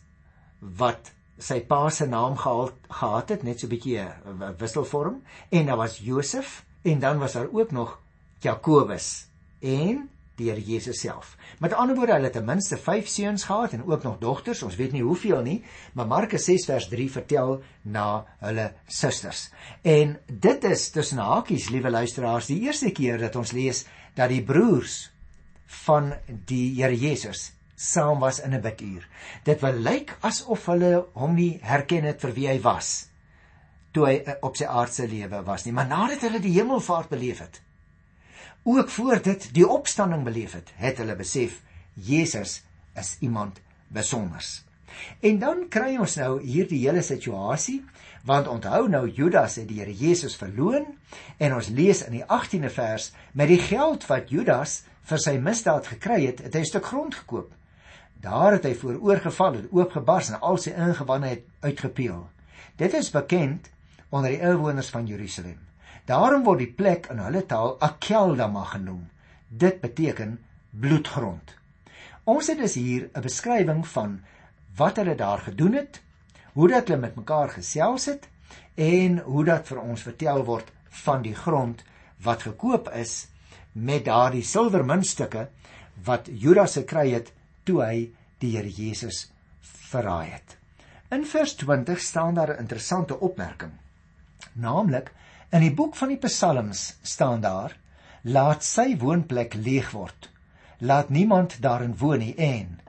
wat 0.59 1.11
sy 1.37 1.59
pa 1.67 1.89
se 1.89 2.07
naam 2.07 2.37
gehad, 2.37 2.73
gehad 2.89 3.29
het, 3.29 3.43
net 3.43 3.59
so 3.59 3.67
'n 3.67 3.69
bietjie 3.69 3.99
'n 3.99 4.55
wisselvorm 4.57 5.23
en 5.49 5.65
daar 5.65 5.77
was 5.77 5.97
Josef 5.97 6.65
en 6.83 6.99
dan 6.99 7.19
was 7.19 7.33
daar 7.33 7.49
ook 7.51 7.71
nog 7.71 7.99
Jakobus 8.39 9.27
en 9.59 10.09
Here 10.39 10.61
Jesus 10.61 10.99
self. 11.01 11.35
Met 11.59 11.73
ander 11.73 11.95
woorde, 11.95 12.13
hulle 12.13 12.29
het 12.29 12.35
ten 12.37 12.45
minste 12.45 12.77
5 12.77 13.07
seuns 13.07 13.43
gehad 13.43 13.73
en 13.73 13.85
ook 13.85 14.03
nog 14.03 14.19
dogters. 14.21 14.63
Ons 14.63 14.75
weet 14.75 14.93
nie 14.93 15.01
hoeveel 15.01 15.41
nie, 15.41 15.57
maar 15.93 16.07
Markus 16.07 16.45
6 16.45 16.65
vers 16.69 16.87
3 16.91 17.09
vertel 17.11 17.57
na 17.81 18.25
hulle 18.45 18.71
susters. 18.85 19.49
En 19.81 20.17
dit 20.27 20.63
is 20.63 20.89
tussen 20.89 21.23
hakies, 21.23 21.69
liewe 21.69 21.89
luisteraars, 21.89 22.51
die 22.51 22.61
eerste 22.67 22.91
keer 22.91 23.17
dat 23.21 23.35
ons 23.35 23.51
lees 23.51 23.85
dat 24.15 24.29
die 24.29 24.43
broers 24.43 25.09
van 25.85 26.13
die 26.45 26.75
Here 26.77 26.95
Jesus 26.95 27.51
saam 27.75 28.19
was 28.19 28.39
in 28.39 28.53
'n 28.53 28.61
biduur. 28.61 29.07
Dit 29.43 29.61
wil 29.61 29.73
lyk 29.73 30.17
asof 30.21 30.65
hulle 30.65 31.05
hom 31.13 31.35
nie 31.35 31.59
herken 31.61 32.03
het 32.03 32.21
vir 32.21 32.33
wie 32.33 32.47
hy 32.47 32.61
was 32.61 33.07
toe 33.97 34.07
hy 34.07 34.17
eh, 34.21 34.35
op 34.45 34.57
sy 34.57 34.67
aardse 34.69 35.07
lewe 35.09 35.41
was 35.47 35.65
nie, 35.65 35.73
maar 35.75 35.89
nadat 35.89 36.25
hulle 36.27 36.41
die 36.43 36.55
hemelvaart 36.57 37.09
beleef 37.13 37.41
het, 37.43 37.61
ook 38.67 38.89
voor 38.89 39.21
dit 39.23 39.49
die 39.55 39.67
opstanding 39.67 40.23
beleef 40.23 40.53
het, 40.53 40.73
het 40.75 40.97
hulle 40.99 41.15
besef 41.15 41.61
Jesus 41.93 42.61
is 42.99 43.15
iemand 43.19 43.61
besonders. 43.87 44.63
En 45.19 45.39
dan 45.39 45.67
kry 45.71 45.95
ons 45.95 46.17
nou 46.19 46.41
hierdie 46.43 46.81
hele 46.83 47.01
situasie 47.01 47.79
want 48.27 48.49
onthou 48.51 48.89
nou 48.91 49.05
Judas 49.07 49.55
het 49.55 49.69
die 49.69 49.79
Here 49.79 49.93
Jesus 49.95 50.35
verloon 50.35 50.83
en 51.39 51.55
ons 51.55 51.69
lees 51.71 52.01
in 52.03 52.17
die 52.17 52.25
18de 52.25 52.71
vers 52.73 53.11
met 53.31 53.47
die 53.47 53.61
geld 53.61 54.03
wat 54.09 54.33
Judas 54.33 54.81
vir 55.07 55.21
sy 55.23 55.37
misdaad 55.39 55.87
gekry 55.87 56.25
het, 56.25 56.41
het 56.43 56.57
hy 56.57 56.65
'n 56.65 56.71
stuk 56.73 56.85
grond 56.85 57.15
gekoop. 57.15 57.53
Daar 58.19 58.57
het 58.57 58.65
hy 58.65 58.73
vooroorgeval 58.75 59.53
en 59.53 59.69
oopgebars 59.71 60.29
en 60.29 60.41
al 60.41 60.57
sy 60.57 60.75
ingewande 60.75 61.27
het 61.27 61.45
uitgepeel. 61.61 62.27
Dit 62.75 62.93
is 62.93 63.11
bekend 63.11 63.71
onder 64.09 64.31
die 64.31 64.41
inwoners 64.41 64.89
van 64.89 65.07
Jerusalem. 65.07 65.66
Daarom 66.07 66.45
word 66.47 66.61
die 66.63 66.71
plek 66.71 67.09
in 67.11 67.19
hulle 67.19 67.43
taal 67.51 67.75
Akeldama 67.83 68.63
genoem. 68.71 69.09
Dit 69.49 69.81
beteken 69.81 70.37
bloedgrond. 70.71 71.51
Ons 72.23 72.47
het 72.47 72.59
dus 72.63 72.75
hier 72.79 73.09
'n 73.13 73.21
beskrywing 73.21 73.87
van 73.87 74.23
wat 74.75 74.95
hulle 74.95 75.15
daar 75.15 75.39
gedoen 75.39 75.73
het, 75.73 76.01
hoe 76.53 76.67
dat 76.67 76.87
hulle 76.87 76.99
met 76.99 77.15
mekaar 77.15 77.49
gesels 77.49 78.05
het 78.05 78.29
en 78.75 79.17
hoe 79.17 79.43
dat 79.43 79.67
vir 79.67 79.79
ons 79.81 80.01
vertel 80.01 80.43
word 80.45 80.71
van 80.89 81.21
die 81.21 81.35
grond 81.35 81.83
wat 82.23 82.41
gekoop 82.41 82.89
is 82.89 83.27
met 83.71 84.05
daardie 84.05 84.43
silwermuntstukke 84.43 85.49
wat 86.03 86.29
Judas 86.31 86.73
gekry 86.73 87.11
het 87.11 87.33
toe 87.63 87.83
hy 87.83 88.11
die 88.39 88.55
Here 88.55 88.69
Jesus 88.69 89.31
verraai 89.61 90.29
het. 90.29 90.57
In 91.11 91.25
vers 91.25 91.55
20 91.55 91.99
staan 91.99 92.33
daar 92.33 92.53
'n 92.55 92.59
interessante 92.59 93.19
opmerking. 93.19 93.71
Naamlik 94.53 95.11
In 95.47 95.63
die 95.63 95.71
boek 95.71 95.95
van 95.95 96.09
die 96.11 96.19
Psalms 96.19 96.97
staan 97.07 97.39
daar: 97.39 97.71
Laat 98.27 98.65
sy 98.67 98.97
woonplek 98.99 99.53
leeg 99.55 99.93
word. 99.95 100.27
Laat 100.83 101.09
niemand 101.09 101.61
daarin 101.63 101.93
woon 101.97 102.19
nie 102.19 102.33
en 102.35 102.81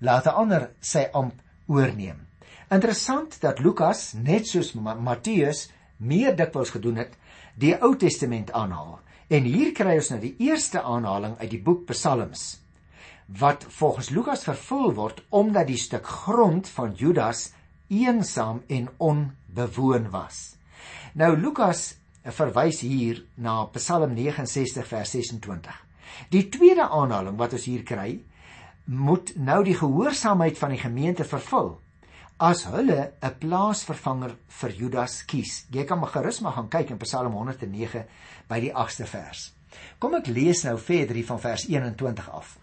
laat 0.00 0.26
'n 0.26 0.38
ander 0.42 0.70
sy 0.80 1.08
amp 1.12 1.34
oorneem. 1.66 2.26
Interessant 2.70 3.40
dat 3.40 3.58
Lukas 3.58 4.12
net 4.12 4.46
soos 4.46 4.72
Matteus 4.74 5.70
meer 5.96 6.36
dikwels 6.36 6.70
gedoen 6.70 6.96
het, 6.96 7.12
die 7.54 7.76
Ou 7.82 7.96
Testament 7.96 8.52
aanhaal. 8.52 9.00
En 9.28 9.42
hier 9.42 9.72
kry 9.72 9.96
ons 9.96 10.10
nou 10.10 10.20
die 10.20 10.36
eerste 10.38 10.82
aanhaling 10.82 11.38
uit 11.38 11.50
die 11.50 11.62
boek 11.62 11.86
Psalms 11.86 12.60
wat 13.26 13.64
volgens 13.68 14.10
Lukas 14.10 14.44
vervul 14.44 14.92
word 14.94 15.22
omdat 15.28 15.66
die 15.66 15.76
stuk 15.76 16.06
grond 16.06 16.68
van 16.68 16.92
Judas 16.94 17.52
eensaam 17.88 18.62
en 18.66 18.88
onbewoon 18.96 20.10
was. 20.10 20.56
Nou 21.12 21.36
Lukas 21.36 21.96
verwys 22.34 22.80
hier 22.80 23.24
na 23.34 23.64
Psalm 23.76 24.14
69 24.14 24.86
vers 24.86 25.10
26. 25.10 25.82
Die 26.30 26.48
tweede 26.48 26.88
aanhaling 26.88 27.36
wat 27.38 27.52
ons 27.52 27.66
hier 27.68 27.84
kry, 27.86 28.20
moet 28.86 29.32
nou 29.36 29.62
die 29.66 29.74
gehoorsaamheid 29.74 30.58
van 30.58 30.70
die 30.74 30.80
gemeente 30.80 31.24
vervul 31.26 31.76
as 32.38 32.66
hulle 32.68 33.12
'n 33.22 33.38
plaasvervanger 33.40 34.36
vir 34.48 34.70
Judas 34.70 35.24
kies. 35.24 35.66
Jy 35.70 35.84
kan 35.84 35.98
maar 35.98 36.12
gerus 36.12 36.40
maar 36.40 36.52
gaan 36.52 36.68
kyk 36.68 36.90
in 36.90 36.98
Psalm 36.98 37.32
109 37.32 38.04
by 38.48 38.60
die 38.60 38.72
8ste 38.72 39.06
vers. 39.06 39.52
Kom 39.98 40.14
ek 40.14 40.26
lees 40.26 40.64
nou 40.64 40.78
verder 40.78 41.14
hier 41.14 41.26
van 41.26 41.40
vers 41.40 41.66
21 41.68 42.30
af. 42.30 42.58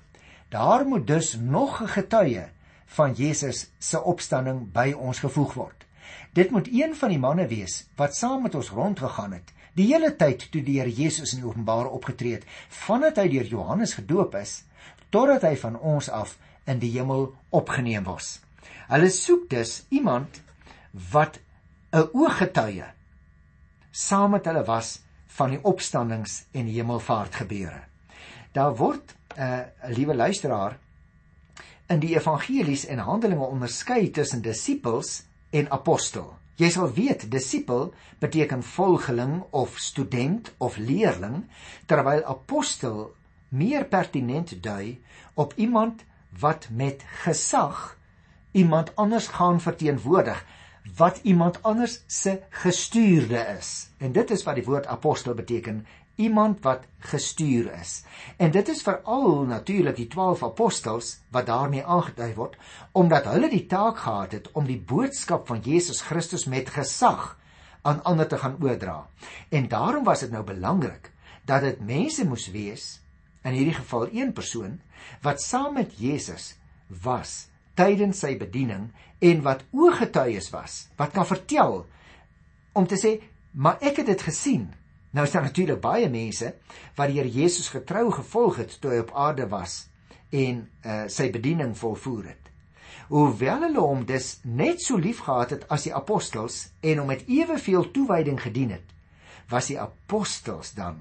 Daar 0.50 0.86
moet 0.86 1.08
dus 1.08 1.36
nog 1.36 1.82
'n 1.82 1.88
getuie 1.88 2.46
van 2.86 3.14
Jesus 3.14 3.72
se 3.80 4.04
opstanding 4.04 4.72
by 4.72 4.94
ons 4.98 5.20
gevoeg 5.20 5.54
word. 5.54 5.86
Dit 6.34 6.52
moet 6.52 6.68
een 6.72 6.96
van 6.96 7.10
die 7.10 7.20
manne 7.22 7.48
wees 7.48 7.84
wat 7.96 8.16
saam 8.16 8.42
met 8.42 8.56
ons 8.56 8.70
rondgegaan 8.74 9.36
het 9.38 9.54
die 9.78 9.88
hele 9.90 10.12
tyd 10.18 10.48
toe 10.54 10.62
die 10.62 10.80
Here 10.80 10.92
Jesus 10.92 11.34
in 11.34 11.46
openbaar 11.46 11.90
opgetree 11.90 12.38
het, 12.38 12.46
vandat 12.86 13.18
hy 13.22 13.28
deur 13.34 13.50
Johannes 13.50 13.96
gedoop 13.98 14.36
is 14.38 14.64
totdat 15.14 15.46
hy 15.46 15.56
van 15.62 15.78
ons 15.78 16.10
af 16.10 16.38
in 16.70 16.80
die 16.82 16.92
hemel 16.96 17.28
opgeneem 17.54 18.06
was. 18.08 18.40
Hulle 18.90 19.10
soek 19.14 19.50
dus 19.50 19.84
iemand 19.94 20.42
wat 21.14 21.40
'n 21.94 22.10
ooggetuie 22.14 22.86
saam 23.92 24.32
met 24.32 24.46
hulle 24.46 24.64
was 24.66 25.00
van 25.38 25.50
die 25.50 25.62
opstandings 25.62 26.46
en 26.52 26.66
die 26.66 26.78
hemelvaart 26.78 27.36
gebeure. 27.36 27.84
Daar 28.54 28.76
word 28.76 29.16
'n 29.38 29.42
uh, 29.42 29.94
liewe 29.96 30.16
luisteraar 30.16 30.78
in 31.90 32.00
die 32.00 32.16
evangelies 32.16 32.86
en 32.86 32.98
Handelinge 32.98 33.46
onderskei 33.46 34.10
tussen 34.10 34.42
disippels 34.42 35.24
en 35.54 35.70
apostel. 35.72 36.34
Jy 36.62 36.70
sal 36.74 36.92
weet 36.94 37.26
disipel 37.32 37.92
beteken 38.22 38.64
volgeling 38.64 39.42
of 39.52 39.78
student 39.82 40.52
of 40.58 40.78
leerling 40.78 41.44
terwyl 41.90 42.24
apostel 42.30 43.14
meer 43.50 43.86
pertinent 43.86 44.56
dui 44.66 45.00
op 45.34 45.54
iemand 45.58 46.04
wat 46.40 46.68
met 46.70 47.06
gesag 47.24 47.98
iemand 48.52 48.96
anders 48.96 49.28
gaan 49.34 49.62
verteenwoordig 49.62 50.46
wat 50.98 51.20
iemand 51.24 51.64
anders 51.64 52.02
se 52.08 52.42
gestuurde 52.50 53.40
is. 53.58 53.90
En 53.98 54.12
dit 54.12 54.32
is 54.32 54.44
wat 54.44 54.56
die 54.60 54.66
woord 54.66 54.88
apostel 54.88 55.34
beteken 55.34 55.86
iemand 56.16 56.62
wat 56.62 56.86
gestuur 57.00 57.72
is. 57.80 58.04
En 58.38 58.52
dit 58.52 58.68
is 58.70 58.82
veral 58.82 59.46
natuurlik 59.50 59.96
die 59.96 60.08
12 60.08 60.44
apostels 60.44 61.18
wat 61.34 61.46
daarmee 61.46 61.86
aangedui 61.86 62.34
word 62.34 62.58
omdat 62.92 63.30
hulle 63.32 63.50
die 63.50 63.66
taak 63.66 63.98
gehad 63.98 64.32
het 64.32 64.52
om 64.52 64.68
die 64.70 64.80
boodskap 64.80 65.48
van 65.48 65.64
Jesus 65.66 66.02
Christus 66.02 66.46
met 66.46 66.70
gesag 66.70 67.34
aan 67.82 68.04
ander 68.04 68.28
te 68.28 68.38
gaan 68.38 68.58
oordra. 68.62 69.08
En 69.50 69.68
daarom 69.68 70.04
was 70.04 70.20
dit 70.20 70.32
nou 70.32 70.44
belangrik 70.44 71.12
dat 71.46 71.62
dit 71.62 71.82
mense 71.82 72.26
moes 72.28 72.48
wees 72.52 72.86
in 73.44 73.58
hierdie 73.58 73.76
geval 73.76 74.08
een 74.12 74.32
persoon 74.34 74.80
wat 75.22 75.42
saam 75.42 75.74
met 75.74 75.98
Jesus 76.00 76.54
was 77.04 77.48
tydens 77.76 78.22
sy 78.24 78.36
bediening 78.40 78.92
en 79.24 79.42
wat 79.44 79.66
ooggetuies 79.74 80.52
was 80.54 80.88
wat 81.00 81.12
kan 81.16 81.28
vertel 81.28 81.82
om 82.78 82.88
te 82.88 83.00
sê 83.00 83.18
maar 83.52 83.82
ek 83.82 84.02
het 84.02 84.14
dit 84.14 84.26
gesien 84.30 84.70
Nou 85.14 85.26
is 85.28 85.34
daar 85.34 85.46
natuurlik 85.46 85.82
baie 85.82 86.10
mense 86.10 86.56
wat 86.98 87.12
die 87.12 87.20
Here 87.20 87.30
Jesus 87.30 87.70
getrou 87.70 88.08
gevolg 88.12 88.58
het 88.64 88.80
toe 88.82 88.96
hy 88.96 89.02
op 89.04 89.14
aarde 89.14 89.46
was 89.52 89.84
en 90.34 90.64
uh, 90.66 91.04
sy 91.08 91.30
bediening 91.34 91.76
volvoer 91.78 92.32
het. 92.32 92.50
Hoewel 93.14 93.68
hulle 93.68 93.84
hom 93.84 94.06
dus 94.10 94.40
net 94.42 94.82
so 94.82 94.98
lief 94.98 95.22
gehad 95.28 95.54
het 95.54 95.68
as 95.70 95.86
die 95.86 95.94
apostels 95.94 96.64
en 96.82 97.04
hom 97.04 97.12
met 97.14 97.28
eweveel 97.30 97.92
toewyding 97.94 98.42
gedien 98.42 98.74
het, 98.74 98.86
was 99.52 99.70
die 99.70 99.78
apostels 99.80 100.74
dan 100.74 100.98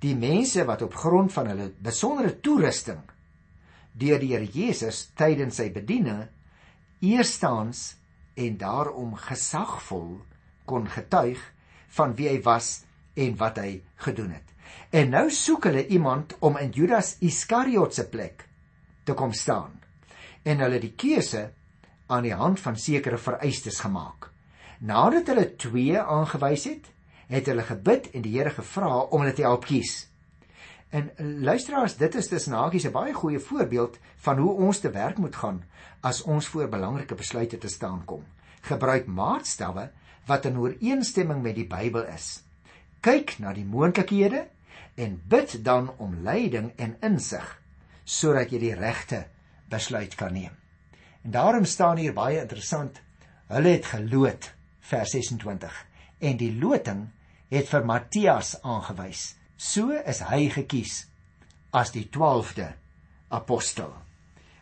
die 0.00 0.16
mense 0.16 0.64
wat 0.64 0.82
op 0.82 0.96
grond 0.96 1.32
van 1.32 1.50
hulle 1.52 1.68
besondere 1.84 2.32
toerusting 2.40 3.02
deur 3.92 4.20
die 4.22 4.32
Here 4.32 4.48
Jesus 4.48 5.10
tydens 5.18 5.60
sy 5.60 5.68
bediening 5.74 6.24
eerstens 7.04 7.98
en 8.40 8.56
daarom 8.56 9.12
gesagvol 9.20 10.14
kon 10.64 10.86
getuig 10.88 11.40
van 11.98 12.14
wie 12.16 12.30
hy 12.30 12.38
was 12.46 12.78
en 13.14 13.36
wat 13.36 13.58
hy 13.58 13.82
gedoen 14.04 14.30
het. 14.30 14.50
En 14.90 15.10
nou 15.14 15.30
soek 15.30 15.68
hulle 15.70 15.86
iemand 15.86 16.34
om 16.38 16.58
in 16.58 16.70
Judas 16.74 17.16
Iskariot 17.20 17.94
se 17.94 18.06
plek 18.08 18.46
te 19.04 19.14
kom 19.14 19.32
staan. 19.32 19.78
En 20.42 20.62
hulle 20.62 20.80
die 20.82 20.94
keuse 20.98 21.50
aan 22.10 22.26
die 22.26 22.34
hand 22.34 22.60
van 22.60 22.76
sekere 22.76 23.18
vereistes 23.18 23.80
gemaak. 23.84 24.30
Nadat 24.80 25.28
hulle 25.30 25.46
twee 25.60 25.98
aangewys 26.00 26.64
het, 26.70 26.86
het 27.30 27.46
hulle 27.46 27.62
gebid 27.62 28.10
en 28.14 28.24
die 28.26 28.34
Here 28.38 28.50
gevra 28.50 29.04
om 29.10 29.22
hulle 29.22 29.34
te 29.36 29.46
help 29.46 29.66
kies. 29.68 30.06
En 30.90 31.10
luisteraars, 31.46 31.94
dit 32.00 32.14
is 32.18 32.28
dus 32.28 32.46
nagies 32.50 32.86
'n 32.86 32.92
baie 32.92 33.14
goeie 33.14 33.38
voorbeeld 33.38 33.98
van 34.16 34.38
hoe 34.38 34.52
ons 34.52 34.78
te 34.78 34.90
werk 34.90 35.18
moet 35.18 35.36
gaan 35.36 35.62
as 36.00 36.22
ons 36.22 36.48
voor 36.48 36.68
belangrike 36.68 37.14
besluite 37.14 37.58
te 37.58 37.68
staan 37.68 38.04
kom. 38.04 38.24
Gebruik 38.60 39.06
maatstawwe 39.06 39.90
wat 40.26 40.44
in 40.44 40.58
ooreenstemming 40.58 41.42
met 41.42 41.54
die 41.54 41.66
Bybel 41.66 42.04
is 42.06 42.42
kyk 43.04 43.38
na 43.40 43.52
die 43.56 43.64
moontlikhede 43.64 44.44
en 45.00 45.20
bid 45.28 45.56
dan 45.64 45.90
om 45.98 46.18
leiding 46.24 46.72
en 46.76 46.96
insig 47.06 47.46
sodat 48.04 48.50
jy 48.50 48.58
die 48.58 48.74
regte 48.74 49.24
besluit 49.70 50.16
kan 50.18 50.34
neem. 50.34 50.54
En 51.22 51.30
daarom 51.30 51.64
staan 51.64 52.00
hier 52.00 52.14
baie 52.16 52.40
interessant, 52.40 52.98
hulle 53.52 53.76
het 53.76 53.86
geloot 53.92 54.50
vers 54.90 55.12
26 55.14 55.76
en 56.26 56.40
die 56.40 56.52
loting 56.58 57.06
het 57.50 57.70
vir 57.70 57.86
Matthias 57.86 58.56
aangewys. 58.62 59.34
So 59.56 59.94
is 59.94 60.22
hy 60.26 60.48
gekies 60.52 61.04
as 61.76 61.92
die 61.94 62.06
12de 62.10 62.66
apostel. 63.36 63.92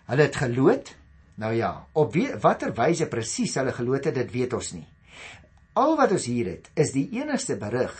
Hulle 0.08 0.28
het 0.28 0.36
geloot. 0.36 0.94
Nou 1.38 1.52
ja, 1.54 1.70
op 1.94 2.12
wie, 2.16 2.26
watter 2.42 2.72
wyse 2.74 3.06
presies 3.08 3.54
hulle 3.60 3.72
geloot 3.72 4.08
het, 4.08 4.16
dit 4.18 4.32
weet 4.34 4.56
ons 4.58 4.72
nie. 4.74 4.86
Al 5.78 5.94
wat 6.00 6.12
ons 6.16 6.26
hier 6.26 6.48
het, 6.50 6.66
is 6.74 6.90
die 6.96 7.06
enigste 7.20 7.54
berig 7.60 7.94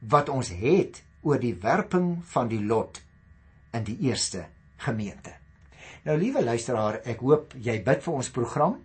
wat 0.00 0.28
ons 0.28 0.48
het 0.48 1.02
oor 1.22 1.40
die 1.40 1.54
werping 1.60 2.22
van 2.32 2.48
die 2.48 2.62
lot 2.64 3.02
in 3.76 3.84
die 3.84 3.98
eerste 4.08 4.46
gemeente. 4.80 5.34
Nou 6.04 6.16
liewe 6.18 6.42
luisteraar, 6.44 7.02
ek 7.04 7.20
hoop 7.20 7.54
jy 7.60 7.76
bid 7.84 8.02
vir 8.04 8.14
ons 8.14 8.32
program 8.32 8.78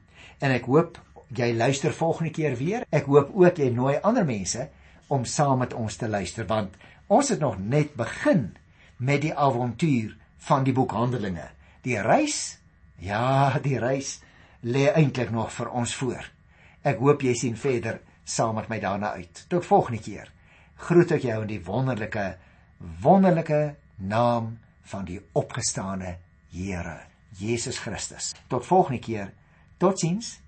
en 0.44 0.52
ek 0.52 0.68
hoop 0.68 1.00
jy 1.36 1.54
luister 1.56 1.96
volgende 1.96 2.34
keer 2.36 2.58
weer. 2.60 2.84
Ek 2.92 3.08
hoop 3.08 3.32
ook 3.34 3.62
jy 3.62 3.70
nooi 3.74 3.96
ander 4.04 4.28
mense 4.28 4.68
om 5.08 5.26
saam 5.26 5.62
met 5.64 5.74
ons 5.74 5.98
te 5.98 6.10
luister 6.12 6.48
want 6.50 6.76
ons 7.08 7.30
het 7.30 7.40
nog 7.40 7.58
net 7.60 7.96
begin 7.96 8.50
met 8.98 9.22
die 9.24 9.34
avontuur 9.34 10.16
van 10.48 10.64
die 10.66 10.74
boek 10.74 10.92
Handelinge. 10.92 11.48
Die 11.86 11.98
reis, 12.02 12.58
ja, 13.00 13.58
die 13.62 13.80
reis 13.80 14.20
lê 14.66 14.90
eintlik 14.92 15.32
nog 15.32 15.52
vir 15.54 15.72
ons 15.72 15.96
voor. 15.96 16.24
Ek 16.86 17.02
hoop 17.02 17.24
jy 17.26 17.34
sien 17.38 17.58
verder 17.58 18.02
saam 18.26 18.58
met 18.58 18.70
my 18.70 18.80
daarna 18.82 19.14
uit. 19.18 19.46
Tot 19.50 19.66
volgende 19.66 20.02
keer. 20.02 20.32
Groet 20.76 21.12
ek 21.16 21.24
jou 21.28 21.42
in 21.42 21.50
die 21.50 21.62
wonderlike 21.64 22.36
wonderlike 23.02 23.76
naam 23.96 24.58
van 24.92 25.06
die 25.08 25.22
opgestane 25.34 26.18
Here, 26.52 27.00
Jesus 27.40 27.80
Christus. 27.80 28.34
Tot 28.48 28.66
volgende 28.66 29.00
keer. 29.00 29.32
Totsiens. 29.78 30.40